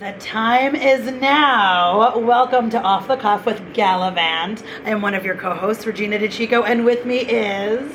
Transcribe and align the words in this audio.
The 0.00 0.10
time 0.18 0.74
is 0.74 1.08
now. 1.20 2.18
Welcome 2.18 2.68
to 2.70 2.82
Off 2.82 3.06
the 3.06 3.16
Cuff 3.16 3.46
with 3.46 3.60
Galavante. 3.74 4.64
I 4.84 4.90
am 4.90 5.00
one 5.00 5.14
of 5.14 5.24
your 5.24 5.36
co-hosts, 5.36 5.86
Regina 5.86 6.18
DeCicco, 6.18 6.66
and 6.66 6.84
with 6.84 7.06
me 7.06 7.18
is 7.18 7.92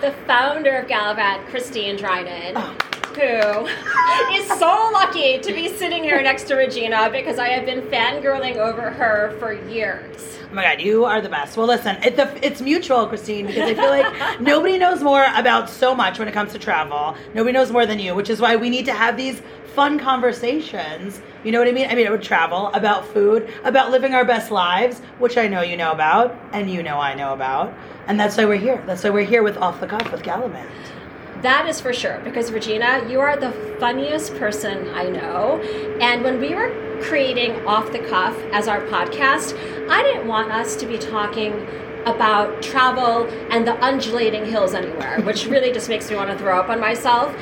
the 0.00 0.12
founder 0.26 0.74
of 0.74 0.88
Galavante, 0.88 1.44
Christine 1.48 1.98
Drinan. 1.98 2.52
Oh. 2.56 2.74
Who 3.14 3.66
is 4.34 4.48
so 4.58 4.90
lucky 4.94 5.38
to 5.38 5.52
be 5.52 5.68
sitting 5.68 6.02
here 6.02 6.22
next 6.22 6.44
to 6.44 6.54
Regina 6.54 7.10
because 7.12 7.38
I 7.38 7.48
have 7.48 7.66
been 7.66 7.82
fangirling 7.82 8.56
over 8.56 8.90
her 8.90 9.36
for 9.38 9.52
years. 9.52 10.38
Oh 10.50 10.54
my 10.54 10.62
god, 10.62 10.80
you 10.80 11.04
are 11.04 11.20
the 11.20 11.28
best. 11.28 11.58
Well, 11.58 11.66
listen, 11.66 11.96
it, 12.02 12.16
the, 12.16 12.46
it's 12.46 12.62
mutual, 12.62 13.06
Christine, 13.06 13.46
because 13.46 13.70
I 13.70 13.74
feel 13.74 13.90
like 13.90 14.40
nobody 14.40 14.78
knows 14.78 15.02
more 15.02 15.26
about 15.34 15.68
so 15.68 15.94
much 15.94 16.18
when 16.18 16.26
it 16.26 16.32
comes 16.32 16.52
to 16.52 16.58
travel. 16.58 17.14
Nobody 17.34 17.52
knows 17.52 17.70
more 17.70 17.84
than 17.84 17.98
you, 17.98 18.14
which 18.14 18.30
is 18.30 18.40
why 18.40 18.56
we 18.56 18.70
need 18.70 18.86
to 18.86 18.94
have 18.94 19.18
these 19.18 19.42
fun 19.74 19.98
conversations. 19.98 21.20
You 21.42 21.52
know 21.52 21.58
what 21.58 21.68
I 21.68 21.72
mean? 21.72 21.88
I 21.90 21.94
mean, 21.94 22.06
it 22.06 22.10
would 22.10 22.22
travel, 22.22 22.68
about 22.68 23.06
food, 23.06 23.52
about 23.64 23.90
living 23.90 24.14
our 24.14 24.24
best 24.24 24.50
lives, 24.50 25.00
which 25.18 25.36
I 25.36 25.48
know 25.48 25.62
you 25.62 25.76
know 25.76 25.90
about, 25.90 26.34
and 26.52 26.70
you 26.70 26.82
know 26.82 26.98
I 26.98 27.14
know 27.14 27.32
about. 27.32 27.74
And 28.06 28.18
that's 28.18 28.36
why 28.36 28.44
we're 28.44 28.56
here. 28.56 28.82
That's 28.86 29.02
why 29.02 29.10
we're 29.10 29.24
here 29.24 29.42
with 29.42 29.56
Off 29.58 29.80
the 29.80 29.86
Cuff 29.86 30.12
with 30.12 30.22
Galavante. 30.22 30.70
That 31.42 31.68
is 31.68 31.80
for 31.80 31.92
sure, 31.92 32.20
because 32.24 32.52
Regina, 32.52 33.06
you 33.10 33.20
are 33.20 33.36
the 33.36 33.52
funniest 33.78 34.34
person 34.36 34.88
I 34.94 35.08
know. 35.10 35.60
And 36.00 36.22
when 36.22 36.40
we 36.40 36.54
were 36.54 36.70
creating 37.02 37.66
Off 37.66 37.92
the 37.92 37.98
Cuff 37.98 38.34
as 38.52 38.68
our 38.68 38.80
podcast, 38.82 39.58
I 39.90 40.02
didn't 40.02 40.26
want 40.26 40.52
us 40.52 40.76
to 40.76 40.86
be 40.86 40.96
talking 40.96 41.52
about 42.06 42.62
travel 42.62 43.26
and 43.50 43.66
the 43.66 43.82
undulating 43.84 44.44
hills 44.46 44.74
anywhere, 44.74 45.20
which 45.22 45.46
really 45.46 45.72
just 45.72 45.88
makes 45.88 46.08
me 46.08 46.16
want 46.16 46.30
to 46.30 46.38
throw 46.38 46.58
up 46.58 46.68
on 46.68 46.80
myself. 46.80 47.34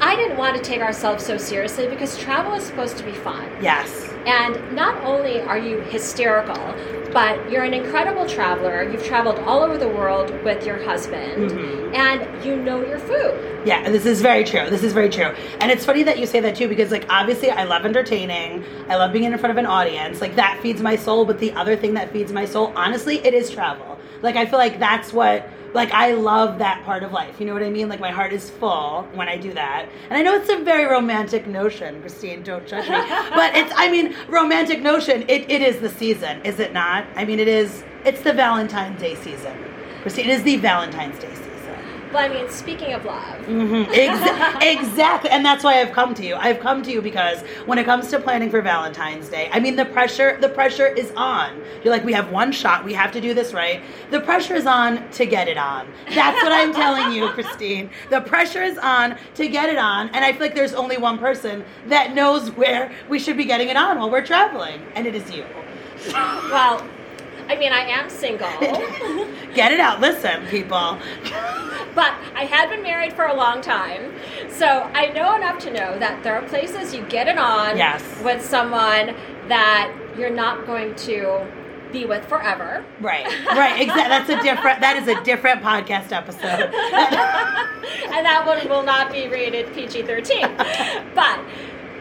I 0.00 0.16
didn't 0.16 0.38
want 0.38 0.56
to 0.56 0.62
take 0.62 0.80
ourselves 0.80 1.24
so 1.24 1.36
seriously 1.36 1.86
because 1.86 2.18
travel 2.18 2.54
is 2.54 2.64
supposed 2.64 2.96
to 2.98 3.04
be 3.04 3.12
fun. 3.12 3.46
Yes. 3.62 4.08
And 4.26 4.74
not 4.74 5.02
only 5.04 5.40
are 5.40 5.58
you 5.58 5.80
hysterical, 5.80 6.56
but 7.12 7.50
you're 7.50 7.64
an 7.64 7.74
incredible 7.74 8.26
traveler. 8.26 8.82
You've 8.82 9.04
traveled 9.04 9.38
all 9.40 9.60
over 9.60 9.76
the 9.76 9.88
world 9.88 10.30
with 10.44 10.64
your 10.64 10.82
husband, 10.82 11.50
mm-hmm. 11.50 11.94
and 11.94 12.44
you 12.44 12.56
know 12.56 12.86
your 12.86 12.98
food. 12.98 13.66
Yeah, 13.66 13.90
this 13.90 14.06
is 14.06 14.20
very 14.20 14.44
true. 14.44 14.70
This 14.70 14.82
is 14.82 14.92
very 14.92 15.10
true. 15.10 15.34
And 15.60 15.70
it's 15.70 15.84
funny 15.84 16.02
that 16.04 16.18
you 16.18 16.26
say 16.26 16.40
that 16.40 16.56
too, 16.56 16.68
because 16.68 16.90
like 16.90 17.06
obviously 17.10 17.50
I 17.50 17.64
love 17.64 17.84
entertaining. 17.84 18.64
I 18.88 18.96
love 18.96 19.12
being 19.12 19.24
in 19.24 19.36
front 19.38 19.50
of 19.50 19.56
an 19.56 19.66
audience. 19.66 20.20
Like 20.20 20.36
that 20.36 20.60
feeds 20.62 20.80
my 20.80 20.96
soul. 20.96 21.24
But 21.24 21.40
the 21.40 21.52
other 21.52 21.76
thing 21.76 21.94
that 21.94 22.12
feeds 22.12 22.32
my 22.32 22.44
soul, 22.44 22.72
honestly, 22.76 23.18
it 23.18 23.34
is 23.34 23.50
travel. 23.50 23.98
Like 24.22 24.36
I 24.36 24.46
feel 24.46 24.58
like 24.58 24.78
that's 24.78 25.12
what 25.12 25.48
like 25.74 25.92
I 25.92 26.12
love 26.12 26.58
that 26.58 26.84
part 26.84 27.02
of 27.02 27.12
life. 27.12 27.40
You 27.40 27.46
know 27.46 27.52
what 27.52 27.62
I 27.62 27.70
mean? 27.70 27.88
Like 27.88 28.00
my 28.00 28.10
heart 28.10 28.32
is 28.32 28.50
full 28.50 29.02
when 29.14 29.28
I 29.28 29.36
do 29.36 29.52
that. 29.54 29.88
And 30.08 30.18
I 30.18 30.22
know 30.22 30.34
it's 30.34 30.50
a 30.50 30.58
very 30.58 30.84
romantic 30.84 31.46
notion, 31.46 32.00
Christine, 32.00 32.42
don't 32.42 32.66
judge 32.66 32.88
me. 32.88 32.94
but 33.34 33.54
it's 33.54 33.72
I 33.76 33.90
mean, 33.90 34.14
romantic 34.28 34.82
notion, 34.82 35.22
it, 35.28 35.50
it 35.50 35.62
is 35.62 35.80
the 35.80 35.90
season, 35.90 36.42
is 36.44 36.58
it 36.58 36.72
not? 36.72 37.06
I 37.16 37.24
mean 37.24 37.38
it 37.38 37.48
is 37.48 37.84
it's 38.04 38.22
the 38.22 38.32
Valentine's 38.32 39.00
Day 39.00 39.14
season. 39.16 39.56
Christine, 40.02 40.26
it 40.26 40.32
is 40.32 40.42
the 40.42 40.56
Valentine's 40.56 41.18
Day 41.18 41.28
season. 41.34 41.49
Well, 42.12 42.24
I 42.24 42.28
mean, 42.28 42.48
speaking 42.48 42.92
of 42.92 43.04
love. 43.04 43.38
Mm-hmm. 43.46 43.92
Ex- 43.92 44.62
exactly. 44.88 45.30
And 45.30 45.44
that's 45.44 45.62
why 45.62 45.80
I've 45.80 45.92
come 45.92 46.12
to 46.14 46.26
you. 46.26 46.34
I've 46.34 46.58
come 46.58 46.82
to 46.82 46.90
you 46.90 47.00
because 47.00 47.40
when 47.66 47.78
it 47.78 47.84
comes 47.84 48.08
to 48.08 48.18
planning 48.18 48.50
for 48.50 48.60
Valentine's 48.60 49.28
Day, 49.28 49.48
I 49.52 49.60
mean, 49.60 49.76
the 49.76 49.84
pressure, 49.84 50.36
the 50.40 50.48
pressure 50.48 50.88
is 50.88 51.12
on. 51.16 51.62
You're 51.84 51.92
like, 51.92 52.04
we 52.04 52.12
have 52.12 52.32
one 52.32 52.50
shot. 52.50 52.84
We 52.84 52.94
have 52.94 53.12
to 53.12 53.20
do 53.20 53.32
this 53.32 53.52
right. 53.52 53.80
The 54.10 54.20
pressure 54.20 54.56
is 54.56 54.66
on 54.66 55.08
to 55.12 55.24
get 55.24 55.46
it 55.46 55.56
on. 55.56 55.86
That's 56.12 56.42
what 56.42 56.50
I'm 56.50 56.72
telling 56.72 57.12
you, 57.12 57.28
Christine. 57.34 57.90
The 58.10 58.20
pressure 58.22 58.62
is 58.62 58.76
on 58.78 59.16
to 59.34 59.48
get 59.48 59.68
it 59.68 59.78
on. 59.78 60.08
And 60.08 60.24
I 60.24 60.32
feel 60.32 60.40
like 60.42 60.56
there's 60.56 60.74
only 60.74 60.98
one 60.98 61.16
person 61.16 61.64
that 61.86 62.12
knows 62.12 62.50
where 62.50 62.92
we 63.08 63.20
should 63.20 63.36
be 63.36 63.44
getting 63.44 63.68
it 63.68 63.76
on 63.76 63.98
while 63.98 64.10
we're 64.10 64.26
traveling. 64.26 64.82
And 64.96 65.06
it 65.06 65.14
is 65.14 65.30
you. 65.30 65.44
Well, 66.12 66.84
I 67.50 67.56
mean, 67.56 67.72
I 67.72 67.80
am 67.80 68.08
single. 68.08 68.48
Get 69.56 69.72
it 69.72 69.80
out. 69.80 70.00
Listen, 70.00 70.46
people. 70.46 70.96
but 71.96 72.14
I 72.36 72.46
had 72.48 72.70
been 72.70 72.80
married 72.80 73.12
for 73.12 73.24
a 73.24 73.34
long 73.34 73.60
time. 73.60 74.14
So 74.48 74.66
I 74.66 75.06
know 75.06 75.34
enough 75.34 75.58
to 75.64 75.72
know 75.72 75.98
that 75.98 76.22
there 76.22 76.36
are 76.36 76.42
places 76.42 76.94
you 76.94 77.02
get 77.06 77.26
it 77.26 77.38
on 77.38 77.76
yes. 77.76 78.04
with 78.22 78.40
someone 78.40 79.16
that 79.48 79.92
you're 80.16 80.30
not 80.30 80.64
going 80.64 80.94
to 80.94 81.44
be 81.90 82.06
with 82.06 82.24
forever. 82.26 82.84
Right. 83.00 83.26
Right. 83.46 83.80
Exactly. 83.80 84.04
That's 84.04 84.30
a 84.30 84.40
different 84.44 84.80
that 84.80 84.96
is 85.02 85.08
a 85.08 85.20
different 85.24 85.60
podcast 85.60 86.12
episode. 86.12 86.44
and 88.14 88.24
that 88.26 88.44
one 88.46 88.68
will 88.68 88.84
not 88.84 89.10
be 89.10 89.26
rated 89.26 89.74
PG-13. 89.74 91.14
but 91.16 91.40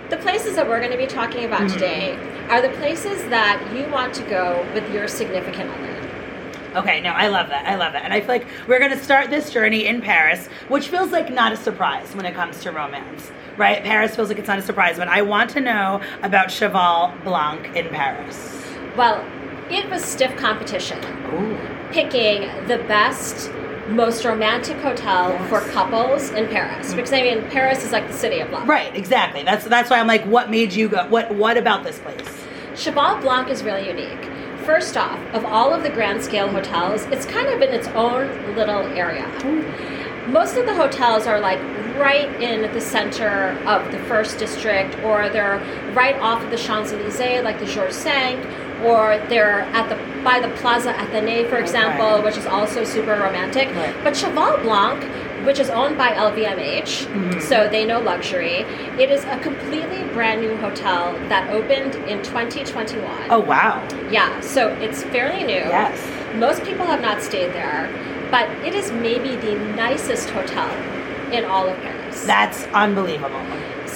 the 0.09 0.17
places 0.17 0.55
that 0.55 0.67
we're 0.67 0.79
going 0.79 0.91
to 0.91 0.97
be 0.97 1.07
talking 1.07 1.45
about 1.45 1.61
mm-hmm. 1.61 1.73
today 1.73 2.15
are 2.49 2.61
the 2.61 2.69
places 2.77 3.21
that 3.29 3.61
you 3.75 3.91
want 3.91 4.13
to 4.15 4.23
go 4.23 4.67
with 4.73 4.91
your 4.91 5.07
significant 5.07 5.69
other. 5.69 5.99
Okay, 6.75 7.01
no, 7.01 7.11
I 7.11 7.27
love 7.27 7.49
that. 7.49 7.67
I 7.67 7.75
love 7.75 7.93
that. 7.93 8.03
And 8.03 8.13
I 8.13 8.19
feel 8.19 8.29
like 8.29 8.47
we're 8.67 8.79
going 8.79 8.91
to 8.91 9.03
start 9.03 9.29
this 9.29 9.51
journey 9.51 9.87
in 9.87 10.01
Paris, 10.01 10.47
which 10.67 10.89
feels 10.89 11.11
like 11.11 11.31
not 11.31 11.51
a 11.51 11.57
surprise 11.57 12.15
when 12.15 12.25
it 12.25 12.35
comes 12.35 12.59
to 12.61 12.71
romance, 12.71 13.31
right? 13.57 13.83
Paris 13.83 14.15
feels 14.15 14.29
like 14.29 14.37
it's 14.37 14.47
not 14.47 14.59
a 14.59 14.63
surprise, 14.63 14.97
but 14.97 15.07
I 15.07 15.21
want 15.21 15.49
to 15.51 15.61
know 15.61 16.01
about 16.21 16.51
Cheval 16.51 17.13
Blanc 17.23 17.75
in 17.75 17.89
Paris. 17.89 18.63
Well, 18.95 19.25
it 19.71 19.89
was 19.89 20.03
stiff 20.03 20.35
competition. 20.37 20.99
Ooh. 21.33 21.57
Picking 21.91 22.41
the 22.67 22.77
best 22.87 23.51
most 23.89 24.23
romantic 24.23 24.77
hotel 24.77 25.29
yes. 25.29 25.49
for 25.49 25.61
couples 25.71 26.29
in 26.31 26.47
Paris. 26.47 26.87
Mm-hmm. 26.87 26.95
Because 26.95 27.13
I 27.13 27.21
mean, 27.21 27.43
Paris 27.49 27.83
is 27.83 27.91
like 27.91 28.07
the 28.07 28.13
city 28.13 28.39
of 28.39 28.49
love. 28.51 28.67
Right, 28.67 28.95
exactly. 28.95 29.43
That's 29.43 29.65
that's 29.65 29.89
why 29.89 29.99
I'm 29.99 30.07
like, 30.07 30.23
what 30.25 30.49
made 30.49 30.73
you 30.73 30.89
go? 30.89 31.07
What 31.07 31.33
what 31.35 31.57
about 31.57 31.83
this 31.83 31.99
place? 31.99 32.45
Cheval 32.75 33.19
Blanc 33.21 33.49
is 33.49 33.63
really 33.63 33.87
unique. 33.87 34.25
First 34.65 34.95
off, 34.97 35.19
of 35.33 35.45
all 35.45 35.73
of 35.73 35.83
the 35.83 35.89
grand 35.89 36.23
scale 36.23 36.47
hotels, 36.47 37.03
it's 37.05 37.25
kind 37.25 37.47
of 37.47 37.61
in 37.61 37.73
its 37.73 37.87
own 37.89 38.55
little 38.55 38.81
area. 38.81 39.27
Most 40.27 40.57
of 40.57 40.65
the 40.65 40.75
hotels 40.75 41.25
are 41.25 41.39
like 41.39 41.59
right 41.97 42.29
in 42.41 42.71
the 42.73 42.79
center 42.79 43.57
of 43.65 43.91
the 43.91 43.99
first 43.99 44.37
district, 44.37 44.97
or 44.99 45.27
they're 45.29 45.57
right 45.93 46.15
off 46.19 46.43
of 46.43 46.51
the 46.51 46.57
Champs 46.57 46.91
Elysees, 46.91 47.43
like 47.43 47.59
the 47.59 47.65
Georges 47.65 48.03
V 48.03 48.37
or 48.83 49.17
they're 49.29 49.61
at 49.61 49.89
the 49.89 50.23
by 50.23 50.39
the 50.39 50.49
Plaza 50.55 50.93
Athénée, 50.93 51.49
for 51.49 51.57
example, 51.57 52.05
okay. 52.05 52.23
which 52.25 52.37
is 52.37 52.45
also 52.45 52.83
super 52.83 53.11
romantic. 53.11 53.69
Right. 53.69 53.95
But 54.03 54.15
Cheval 54.15 54.57
Blanc, 54.57 55.03
which 55.45 55.59
is 55.59 55.69
owned 55.69 55.97
by 55.97 56.11
LVMH, 56.11 57.05
mm-hmm. 57.05 57.39
so 57.39 57.69
they 57.69 57.85
know 57.85 57.99
luxury. 57.99 58.65
It 58.99 59.09
is 59.09 59.23
a 59.25 59.39
completely 59.39 60.03
brand 60.13 60.41
new 60.41 60.55
hotel 60.57 61.13
that 61.29 61.49
opened 61.51 61.95
in 62.07 62.21
2021. 62.23 63.31
Oh 63.31 63.39
wow! 63.39 63.85
Yeah, 64.11 64.39
so 64.41 64.69
it's 64.81 65.03
fairly 65.03 65.43
new. 65.43 65.53
Yes. 65.53 66.35
Most 66.35 66.63
people 66.63 66.85
have 66.85 67.01
not 67.01 67.21
stayed 67.21 67.53
there, 67.53 67.89
but 68.29 68.49
it 68.65 68.75
is 68.75 68.91
maybe 68.91 69.35
the 69.35 69.55
nicest 69.75 70.29
hotel 70.29 70.69
in 71.31 71.45
all 71.45 71.67
of 71.67 71.77
Paris. 71.81 72.25
That's 72.25 72.63
unbelievable. 72.65 73.41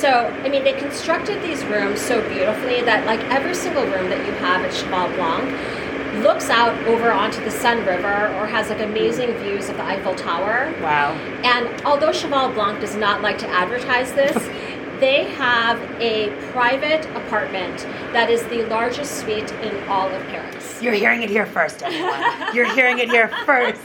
So, 0.04 0.26
I 0.44 0.50
mean, 0.50 0.66
they 0.66 0.74
constructed 0.74 1.42
these 1.42 1.64
rooms 1.64 2.02
so 2.02 2.20
beautifully 2.28 2.82
that, 2.82 3.06
like, 3.06 3.22
every 3.32 3.56
single 3.56 3.86
room 3.86 4.10
that 4.10 4.26
you 4.26 4.34
have 4.34 4.62
at 4.62 4.74
Cheval 4.74 5.08
Blanc 5.16 6.22
looks 6.22 6.50
out 6.50 6.78
over 6.88 7.10
onto 7.10 7.42
the 7.46 7.50
Seine 7.50 7.86
River 7.86 8.28
or 8.36 8.46
has 8.46 8.70
like 8.70 8.82
amazing 8.82 9.32
views 9.38 9.70
of 9.70 9.78
the 9.78 9.84
Eiffel 9.86 10.14
Tower. 10.14 10.74
Wow. 10.82 11.14
And 11.46 11.86
although 11.86 12.12
Cheval 12.12 12.52
Blanc 12.52 12.82
does 12.82 12.98
not 12.98 13.22
like 13.22 13.38
to 13.38 13.48
advertise 13.48 14.12
this, 14.12 14.34
they 15.00 15.24
have 15.36 15.80
a 16.02 16.36
private 16.52 17.06
apartment 17.16 17.78
that 18.12 18.30
is 18.30 18.44
the 18.48 18.66
largest 18.66 19.22
suite 19.22 19.54
in 19.54 19.88
all 19.88 20.10
of 20.10 20.22
Paris. 20.28 20.82
You're 20.82 20.96
hearing 20.96 21.22
it 21.22 21.30
here 21.30 21.46
first, 21.46 21.82
everyone. 21.82 22.54
You're 22.54 22.74
hearing 22.74 23.00
it 23.00 23.08
here 23.08 23.30
first. 23.46 23.80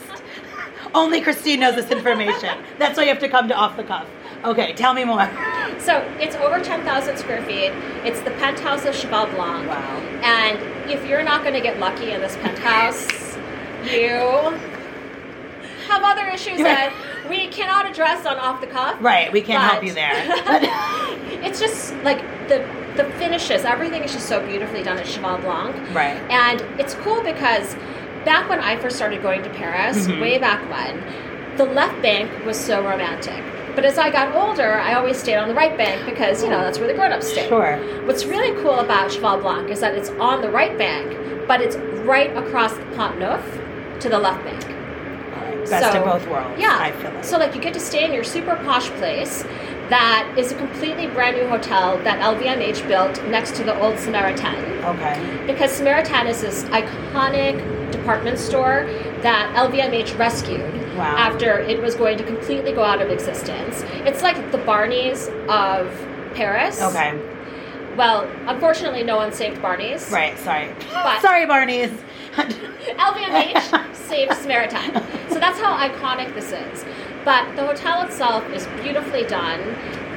Only 0.95 1.21
Christine 1.21 1.61
knows 1.61 1.77
this 1.77 1.93
information. 1.93 2.59
That's 2.77 2.97
why 2.97 3.05
you 3.05 3.11
have 3.11 3.21
to 3.21 3.29
come 3.29 3.47
to 3.47 3.55
Off 3.55 3.77
the 3.77 3.85
Cuff. 3.85 4.09
Okay, 4.45 4.73
tell 4.75 4.95
me 4.95 5.05
more. 5.05 5.29
So 5.79 6.01
it's 6.21 6.37
over 6.37 6.61
10,000 6.61 7.17
square 7.17 7.43
feet. 7.43 7.73
It's 8.05 8.21
the 8.21 8.31
penthouse 8.33 8.85
of 8.85 8.95
Cheval 8.95 9.27
Blanc. 9.27 9.69
Wow. 9.69 9.97
And 10.23 10.91
if 10.91 11.07
you're 11.07 11.23
not 11.23 11.43
going 11.43 11.55
to 11.55 11.61
get 11.61 11.79
lucky 11.79 12.13
in 12.13 12.21
this 12.21 12.37
penthouse, 12.37 13.07
you 13.85 14.19
have 15.89 16.03
other 16.03 16.27
issues 16.27 16.59
that 16.59 16.93
we 17.29 17.49
cannot 17.49 17.87
address 17.87 18.27
on 18.27 18.37
off 18.37 18.61
the 18.61 18.67
cuff. 18.67 18.97
Right, 19.01 19.33
we 19.33 19.41
can't 19.41 19.63
help 19.63 19.85
you 19.85 19.93
there. 19.93 20.13
it's 21.43 21.59
just 21.61 21.95
like 21.97 22.21
the 22.49 22.67
the 22.97 23.05
finishes, 23.13 23.65
everything 23.65 24.03
is 24.03 24.13
just 24.13 24.29
so 24.29 24.45
beautifully 24.45 24.83
done 24.83 24.99
at 24.99 25.07
Cheval 25.07 25.39
Blanc. 25.39 25.75
Right. 25.95 26.17
And 26.31 26.61
it's 26.81 26.95
cool 26.97 27.23
because 27.23 27.77
back 28.25 28.49
when 28.49 28.59
I 28.59 28.77
first 28.77 28.97
started 28.97 29.23
going 29.23 29.45
to 29.45 29.51
Paris, 29.51 30.09
mm-hmm. 30.09 30.21
way 30.21 30.37
back 30.37 30.69
when, 30.69 31.57
the 31.57 31.65
left 31.65 32.03
bank 32.03 32.45
was 32.45 32.59
so 32.59 32.85
romantic 32.85 33.45
but 33.79 33.85
as 33.85 33.97
I 33.97 34.11
got 34.11 34.35
older, 34.35 34.75
I 34.75 34.95
always 34.95 35.17
stayed 35.17 35.37
on 35.37 35.47
the 35.47 35.55
right 35.55 35.79
bank 35.79 36.05
because, 36.05 36.43
you 36.43 36.51
know, 36.51 36.63
that's 36.63 36.81
where 36.81 36.89
the 36.89 36.95
grown 36.95 37.13
ups 37.13 37.29
stay. 37.29 37.47
Sure. 37.47 37.77
What's 38.07 38.25
really 38.25 38.61
cool 38.61 38.81
about 38.81 39.13
Cheval 39.13 39.39
Blanc 39.39 39.71
is 39.71 39.79
that 39.79 39.95
it's 39.95 40.11
on 40.19 40.43
the 40.43 40.51
right 40.51 40.77
bank, 40.77 41.47
but 41.47 41.61
it's 41.61 41.77
right 42.05 42.37
across 42.37 42.73
the 42.73 42.85
Pont 42.97 43.21
Neuf 43.21 43.41
to 44.01 44.09
the 44.09 44.19
left 44.19 44.43
bank. 44.43 44.63
Best 45.71 45.93
so, 45.93 46.03
of 46.03 46.05
both 46.05 46.29
worlds. 46.29 46.61
Yeah. 46.61 46.77
I 46.77 46.91
feel 46.91 47.13
like. 47.13 47.23
So, 47.23 47.39
like, 47.39 47.55
you 47.55 47.61
get 47.61 47.73
to 47.75 47.79
stay 47.79 48.05
in 48.05 48.13
your 48.13 48.25
super 48.25 48.57
posh 48.65 48.89
place, 48.99 49.45
that 49.91 50.29
is 50.37 50.51
a 50.51 50.57
completely 50.57 51.07
brand 51.07 51.37
new 51.37 51.47
hotel 51.47 51.99
that 51.99 52.19
LVMH 52.19 52.89
built 52.89 53.23
next 53.29 53.55
to 53.55 53.63
the 53.63 53.79
old 53.79 53.95
Samaritaine. 53.95 54.83
Okay. 54.87 55.45
Because 55.47 55.71
Samaritaine 55.71 56.27
is 56.27 56.41
this 56.41 56.65
iconic 56.65 57.93
department 57.93 58.41
store 58.41 58.89
that 59.23 59.53
LVMH 59.57 60.19
rescued 60.19 60.75
Wow. 60.97 61.15
after 61.17 61.59
it 61.61 61.81
was 61.81 61.95
going 61.95 62.19
to 62.19 62.25
completely 62.25 62.73
go 62.73 62.83
out 62.83 63.01
of 63.01 63.09
existence. 63.11 63.83
It's 64.05 64.23
like 64.23 64.51
the 64.51 64.59
Barney's 64.59 65.29
of 65.49 65.93
Paris. 66.35 66.83
Okay. 66.83 67.17
Well, 67.97 68.29
unfortunately, 68.47 69.03
no 69.05 69.17
one 69.17 69.33
saved 69.33 69.61
Barney's. 69.63 70.11
Right. 70.11 70.37
Sorry. 70.39 70.75
But- 70.93 71.21
Sorry, 71.23 71.47
Barney's. 71.47 71.91
LVMH 72.37 73.95
saved 74.09 74.33
Samaritaine. 74.33 75.03
So 75.31 75.39
that's 75.39 75.59
how 75.61 75.77
iconic 75.77 76.35
this 76.35 76.53
is. 76.53 76.85
But 77.25 77.55
the 77.57 77.67
hotel 77.67 78.03
itself 78.03 78.49
is 78.53 78.67
beautifully 78.83 79.25
done. 79.25 79.61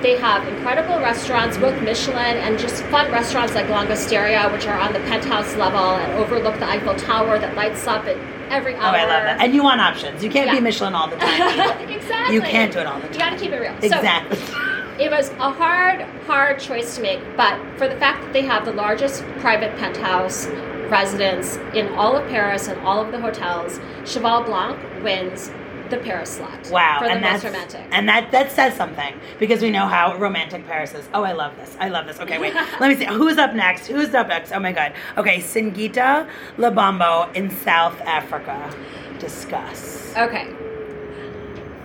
They 0.02 0.18
have 0.18 0.48
incredible 0.48 1.00
restaurants, 1.00 1.58
both 1.58 1.80
Michelin 1.84 2.38
and 2.38 2.58
just 2.58 2.84
fun 2.86 3.12
restaurants 3.12 3.54
like 3.54 3.68
Langosteria, 3.68 4.52
which 4.52 4.66
are 4.66 4.80
on 4.80 4.94
the 4.94 5.00
penthouse 5.02 5.56
level 5.58 5.80
and 5.80 6.14
overlook 6.14 6.56
the 6.60 6.68
Eiffel 6.68 6.96
Tower 6.96 7.38
that 7.38 7.56
lights 7.56 7.86
up 7.86 8.06
at 8.06 8.18
every 8.52 8.76
Oh. 8.76 8.80
I 8.80 9.02
love 9.06 9.24
that. 9.24 9.42
And 9.42 9.54
you 9.54 9.64
want 9.64 9.82
options. 9.82 10.24
You 10.24 10.30
can't 10.30 10.48
Yeah. 10.48 10.56
be 10.56 10.62
Michelin 10.62 10.94
all 10.94 11.08
the 11.08 11.16
time. 11.18 11.90
exactly. 11.90 12.36
You 12.36 12.42
can't 12.42 12.72
do 12.72 12.80
it 12.80 12.86
all 12.88 13.00
the 13.00 13.08
time. 13.08 13.14
You 13.14 13.20
got 13.20 13.30
to 13.32 13.38
keep 13.38 13.52
it 13.52 13.60
real. 13.60 13.74
Exactly. 13.82 14.38
So 14.38 14.58
it 15.00 15.10
was 15.10 15.30
a 15.40 15.52
hard, 15.52 16.02
hard 16.28 16.60
choice 16.60 16.96
to 16.98 17.02
make, 17.02 17.20
but 17.38 17.60
for 17.78 17.88
the 17.88 17.96
fact 17.96 18.22
that 18.22 18.34
they 18.34 18.44
have 18.44 18.66
the 18.66 18.74
largest 18.74 19.24
private 19.40 19.76
penthouse 19.78 20.48
residence 20.90 21.58
in 21.74 21.88
all 21.96 22.18
of 22.18 22.28
Paris 22.30 22.68
and 22.68 22.80
all 22.82 23.02
of 23.02 23.12
the 23.12 23.20
hotels, 23.20 23.80
Cheval 24.06 24.44
Blanc 24.44 24.78
wins 25.04 25.50
the 25.92 25.98
Paris 25.98 26.32
slot. 26.38 26.70
Wow, 26.72 26.98
For 27.00 27.06
the 27.06 27.12
and 27.12 27.22
most 27.22 27.44
that's 27.44 27.46
romantic. 27.46 27.86
and 27.92 28.10
that 28.10 28.32
that 28.32 28.52
says 28.52 28.76
something 28.76 29.20
because 29.40 29.62
we 29.62 29.70
know 29.70 29.86
how 29.86 30.18
romantic 30.18 30.66
Paris 30.66 30.94
is. 30.94 31.08
Oh, 31.14 31.24
I 31.24 31.34
love 31.34 31.56
this. 31.58 31.76
I 31.80 31.90
love 31.90 32.08
this. 32.08 32.20
Okay, 32.20 32.40
wait. 32.40 32.54
Let 32.80 32.90
me 32.90 32.96
see. 32.96 33.06
Who's 33.06 33.38
up 33.38 33.54
next? 33.54 33.88
Who's 33.88 34.14
up 34.16 34.28
next? 34.28 34.52
Oh 34.52 34.60
my 34.60 34.72
God. 34.72 34.94
Okay, 35.18 35.38
Singita 35.40 36.28
Lebombo 36.58 37.34
in 37.36 37.50
South 37.52 38.00
Africa. 38.02 38.74
Discuss. 39.20 40.14
Okay. 40.18 40.48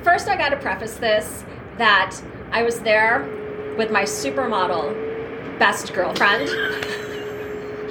First, 0.03 0.29
I 0.29 0.37
got 0.37 0.51
to 0.51 0.57
preface 0.57 0.95
this 0.95 1.45
that 1.79 2.17
I 2.53 2.63
was 2.63 2.81
there 2.81 3.29
with 3.77 3.91
my 3.91 4.05
supermodel 4.05 5.59
best 5.59 5.93
girlfriend, 5.93 6.49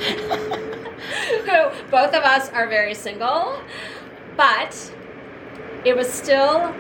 who 1.46 1.70
both 1.92 2.14
of 2.14 2.24
us 2.24 2.50
are 2.50 2.68
very 2.68 2.94
single, 2.94 3.60
but 4.38 4.92
it 5.86 5.96
was 5.96 6.12
still 6.12 6.74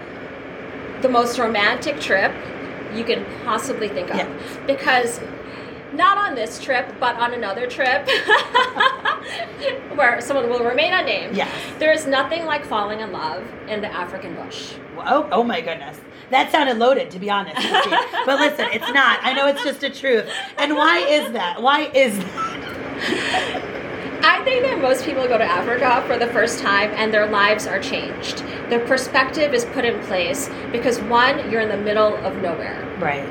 the 1.01 1.09
most 1.09 1.37
romantic 1.37 1.99
trip 1.99 2.33
you 2.93 3.03
can 3.03 3.25
possibly 3.43 3.87
think 3.87 4.09
of. 4.09 4.17
Yeah. 4.17 4.65
Because 4.65 5.19
not 5.93 6.17
on 6.17 6.35
this 6.35 6.59
trip, 6.59 6.93
but 6.99 7.15
on 7.17 7.33
another 7.33 7.67
trip 7.67 8.07
where 9.95 10.19
someone 10.21 10.49
will 10.49 10.63
remain 10.63 10.93
unnamed. 10.93 11.37
Yes. 11.37 11.51
There 11.79 11.93
is 11.93 12.05
nothing 12.05 12.45
like 12.45 12.65
falling 12.65 12.99
in 12.99 13.11
love 13.11 13.43
in 13.67 13.81
the 13.81 13.87
African 13.87 14.35
bush. 14.35 14.73
Oh, 14.97 15.29
oh 15.31 15.43
my 15.43 15.61
goodness. 15.61 15.99
That 16.31 16.51
sounded 16.51 16.77
loaded, 16.77 17.11
to 17.11 17.19
be 17.19 17.29
honest. 17.29 17.55
But 18.25 18.39
listen, 18.39 18.67
it's 18.73 18.91
not. 18.91 19.19
I 19.21 19.33
know 19.33 19.45
it's 19.45 19.63
just 19.63 19.83
a 19.83 19.89
truth. 19.91 20.27
And 20.57 20.73
why 20.73 20.97
is 20.97 21.31
that? 21.33 21.61
Why 21.61 21.91
is 21.93 22.17
that? 22.17 23.71
I 24.25 24.43
think 24.43 24.63
that 24.63 24.81
most 24.81 25.05
people 25.05 25.27
go 25.27 25.37
to 25.37 25.43
Africa 25.43 26.03
for 26.07 26.17
the 26.17 26.25
first 26.33 26.59
time 26.59 26.89
and 26.95 27.13
their 27.13 27.27
lives 27.29 27.67
are 27.67 27.79
changed. 27.79 28.39
Their 28.69 28.79
perspective 28.87 29.53
is 29.53 29.65
put 29.65 29.85
in 29.85 30.01
place 30.05 30.49
because 30.71 30.99
one, 31.01 31.51
you're 31.51 31.61
in 31.61 31.69
the 31.69 31.77
middle 31.77 32.15
of 32.17 32.35
nowhere. 32.41 32.83
Right. 32.99 33.27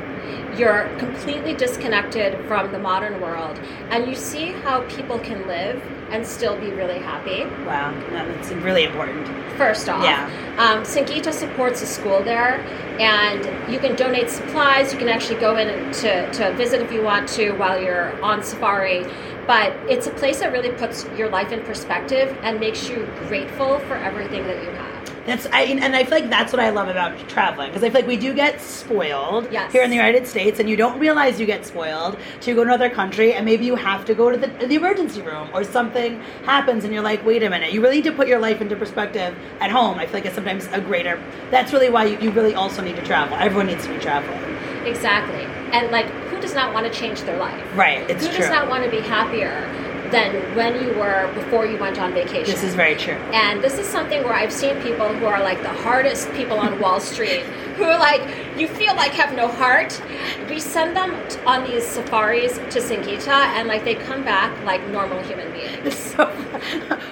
You're 0.56 0.88
completely 0.99 1.52
disconnected 1.52 2.46
from 2.46 2.70
the 2.70 2.79
modern 2.79 3.20
world 3.20 3.58
and 3.91 4.06
you 4.06 4.14
see 4.14 4.52
how 4.52 4.82
people 4.88 5.19
can 5.19 5.49
live 5.49 5.82
and 6.11 6.25
still 6.25 6.56
be 6.61 6.70
really 6.70 7.00
happy. 7.00 7.44
Wow. 7.67 7.93
That's 8.11 8.52
really 8.52 8.85
important. 8.85 9.26
First 9.56 9.88
off, 9.88 10.05
Yeah. 10.05 10.26
um, 10.58 10.85
Singita 10.85 11.32
supports 11.32 11.82
a 11.82 11.87
school 11.87 12.23
there, 12.23 12.61
and 13.00 13.73
you 13.73 13.79
can 13.79 13.97
donate 13.97 14.29
supplies. 14.31 14.93
You 14.93 14.99
can 14.99 15.08
actually 15.08 15.40
go 15.40 15.56
in 15.56 15.93
to, 15.93 16.31
to 16.32 16.52
visit 16.55 16.81
if 16.82 16.93
you 16.93 17.02
want 17.02 17.29
to 17.31 17.52
while 17.52 17.81
you're 17.81 18.20
on 18.23 18.43
safari. 18.43 19.06
But 19.46 19.73
it's 19.91 20.06
a 20.06 20.11
place 20.11 20.41
that 20.41 20.52
really 20.52 20.70
puts 20.70 21.05
your 21.17 21.29
life 21.29 21.52
in 21.52 21.61
perspective 21.62 22.37
and 22.43 22.58
makes 22.58 22.88
you 22.88 23.06
grateful 23.29 23.79
for 23.81 23.94
everything 23.94 24.44
that 24.46 24.62
you 24.62 24.70
have. 24.70 24.94
That's 25.26 25.46
I 25.46 25.62
and 25.62 25.96
I 25.96 26.05
feel 26.05 26.20
like 26.20 26.29
that's 26.29 26.52
what 26.52 26.61
I 26.61 26.69
love 26.69 26.88
about 26.88 27.17
traveling 27.31 27.70
because 27.70 27.82
I 27.82 27.88
feel 27.88 28.00
like 28.00 28.06
we 28.06 28.19
do 28.19 28.35
get 28.35 28.61
spoiled 28.61 29.50
Yes. 29.50 29.73
here 29.73 29.82
in 29.82 29.88
the 29.88 29.96
United 29.96 30.26
States, 30.26 30.61
and 30.61 30.69
you 30.69 30.76
don't 30.76 30.99
realize 30.99 31.41
you 31.41 31.46
get 31.46 31.64
spoiled 31.64 32.19
till 32.41 32.52
you 32.52 32.61
go 32.61 32.64
to 32.64 32.69
another 32.69 32.91
country, 32.91 33.32
and 33.32 33.43
maybe 33.46 33.64
you 33.64 33.75
have 33.75 34.05
to 34.05 34.14
go 34.14 34.31
to 34.31 34.37
the, 34.37 34.49
the 34.67 34.75
emergency 34.75 35.23
room 35.23 35.49
or 35.55 35.64
something 35.64 36.20
happens, 36.44 36.85
and 36.85 36.93
you're 36.93 37.02
like, 37.02 37.25
wait 37.25 37.43
a 37.43 37.49
minute, 37.49 37.73
you 37.73 37.81
really 37.81 37.97
need 37.97 38.05
to 38.05 38.12
put 38.12 38.29
your 38.29 38.38
life 38.38 38.61
into 38.61 38.76
perspective 38.76 39.35
at 39.61 39.70
home. 39.70 39.99
I 39.99 40.05
feel 40.05 40.14
like 40.14 40.26
it's 40.26 40.35
sometimes 40.35 40.67
a 40.73 40.81
greater. 40.82 41.19
That's 41.50 41.73
really 41.73 41.88
why 41.88 42.05
you, 42.05 42.19
you 42.19 42.31
really 42.31 42.55
also 42.55 42.82
need 42.82 42.97
to 42.97 43.02
travel. 43.02 43.38
Everyone 43.38 43.67
needs 43.67 43.87
to 43.87 43.94
be 43.94 43.99
traveling. 44.00 44.38
Exactly. 44.87 45.44
And 45.73 45.90
like, 45.90 46.06
does 46.44 46.55
not 46.55 46.75
want 46.75 46.87
to 46.87 46.93
change 46.93 47.23
their 47.23 47.38
life? 47.38 47.62
Right. 47.75 48.08
It's 48.11 48.25
who 48.25 48.31
true. 48.31 48.41
does 48.41 48.50
not 48.50 48.69
want 48.69 48.85
to 48.85 48.91
be 48.91 49.00
happier 49.00 49.67
than 50.14 50.55
when 50.55 50.72
you 50.82 50.90
were 50.99 51.31
before 51.34 51.66
you 51.66 51.76
went 51.78 51.99
on 52.00 52.12
vacation? 52.14 52.50
this 52.55 52.62
is 52.62 52.75
very 52.75 52.94
true. 52.94 53.14
And 53.32 53.62
this 53.62 53.78
is 53.78 53.87
something 53.87 54.22
where 54.22 54.32
I've 54.34 54.52
seen 54.52 54.81
people 54.81 55.08
who 55.08 55.26
are 55.26 55.43
like 55.43 55.61
the 55.62 55.76
hardest 55.87 56.32
people 56.32 56.58
on 56.58 56.78
Wall 56.81 57.00
Street, 57.00 57.43
who 57.76 57.84
are 57.84 57.99
like, 57.99 58.22
you 58.56 58.69
feel 58.69 58.94
like 58.94 59.11
have 59.12 59.34
no 59.34 59.49
heart. 59.49 60.00
We 60.49 60.61
send 60.61 60.96
them 60.96 61.11
on 61.46 61.64
these 61.69 61.84
safaris 61.84 62.55
to 62.75 62.78
Singita 62.81 63.28
and 63.56 63.66
like 63.66 63.84
they 63.84 63.96
come 63.96 64.22
back 64.25 64.50
like 64.64 64.87
normal 64.88 65.20
human 65.25 65.50
beings. 65.52 65.94
So, 66.14 66.31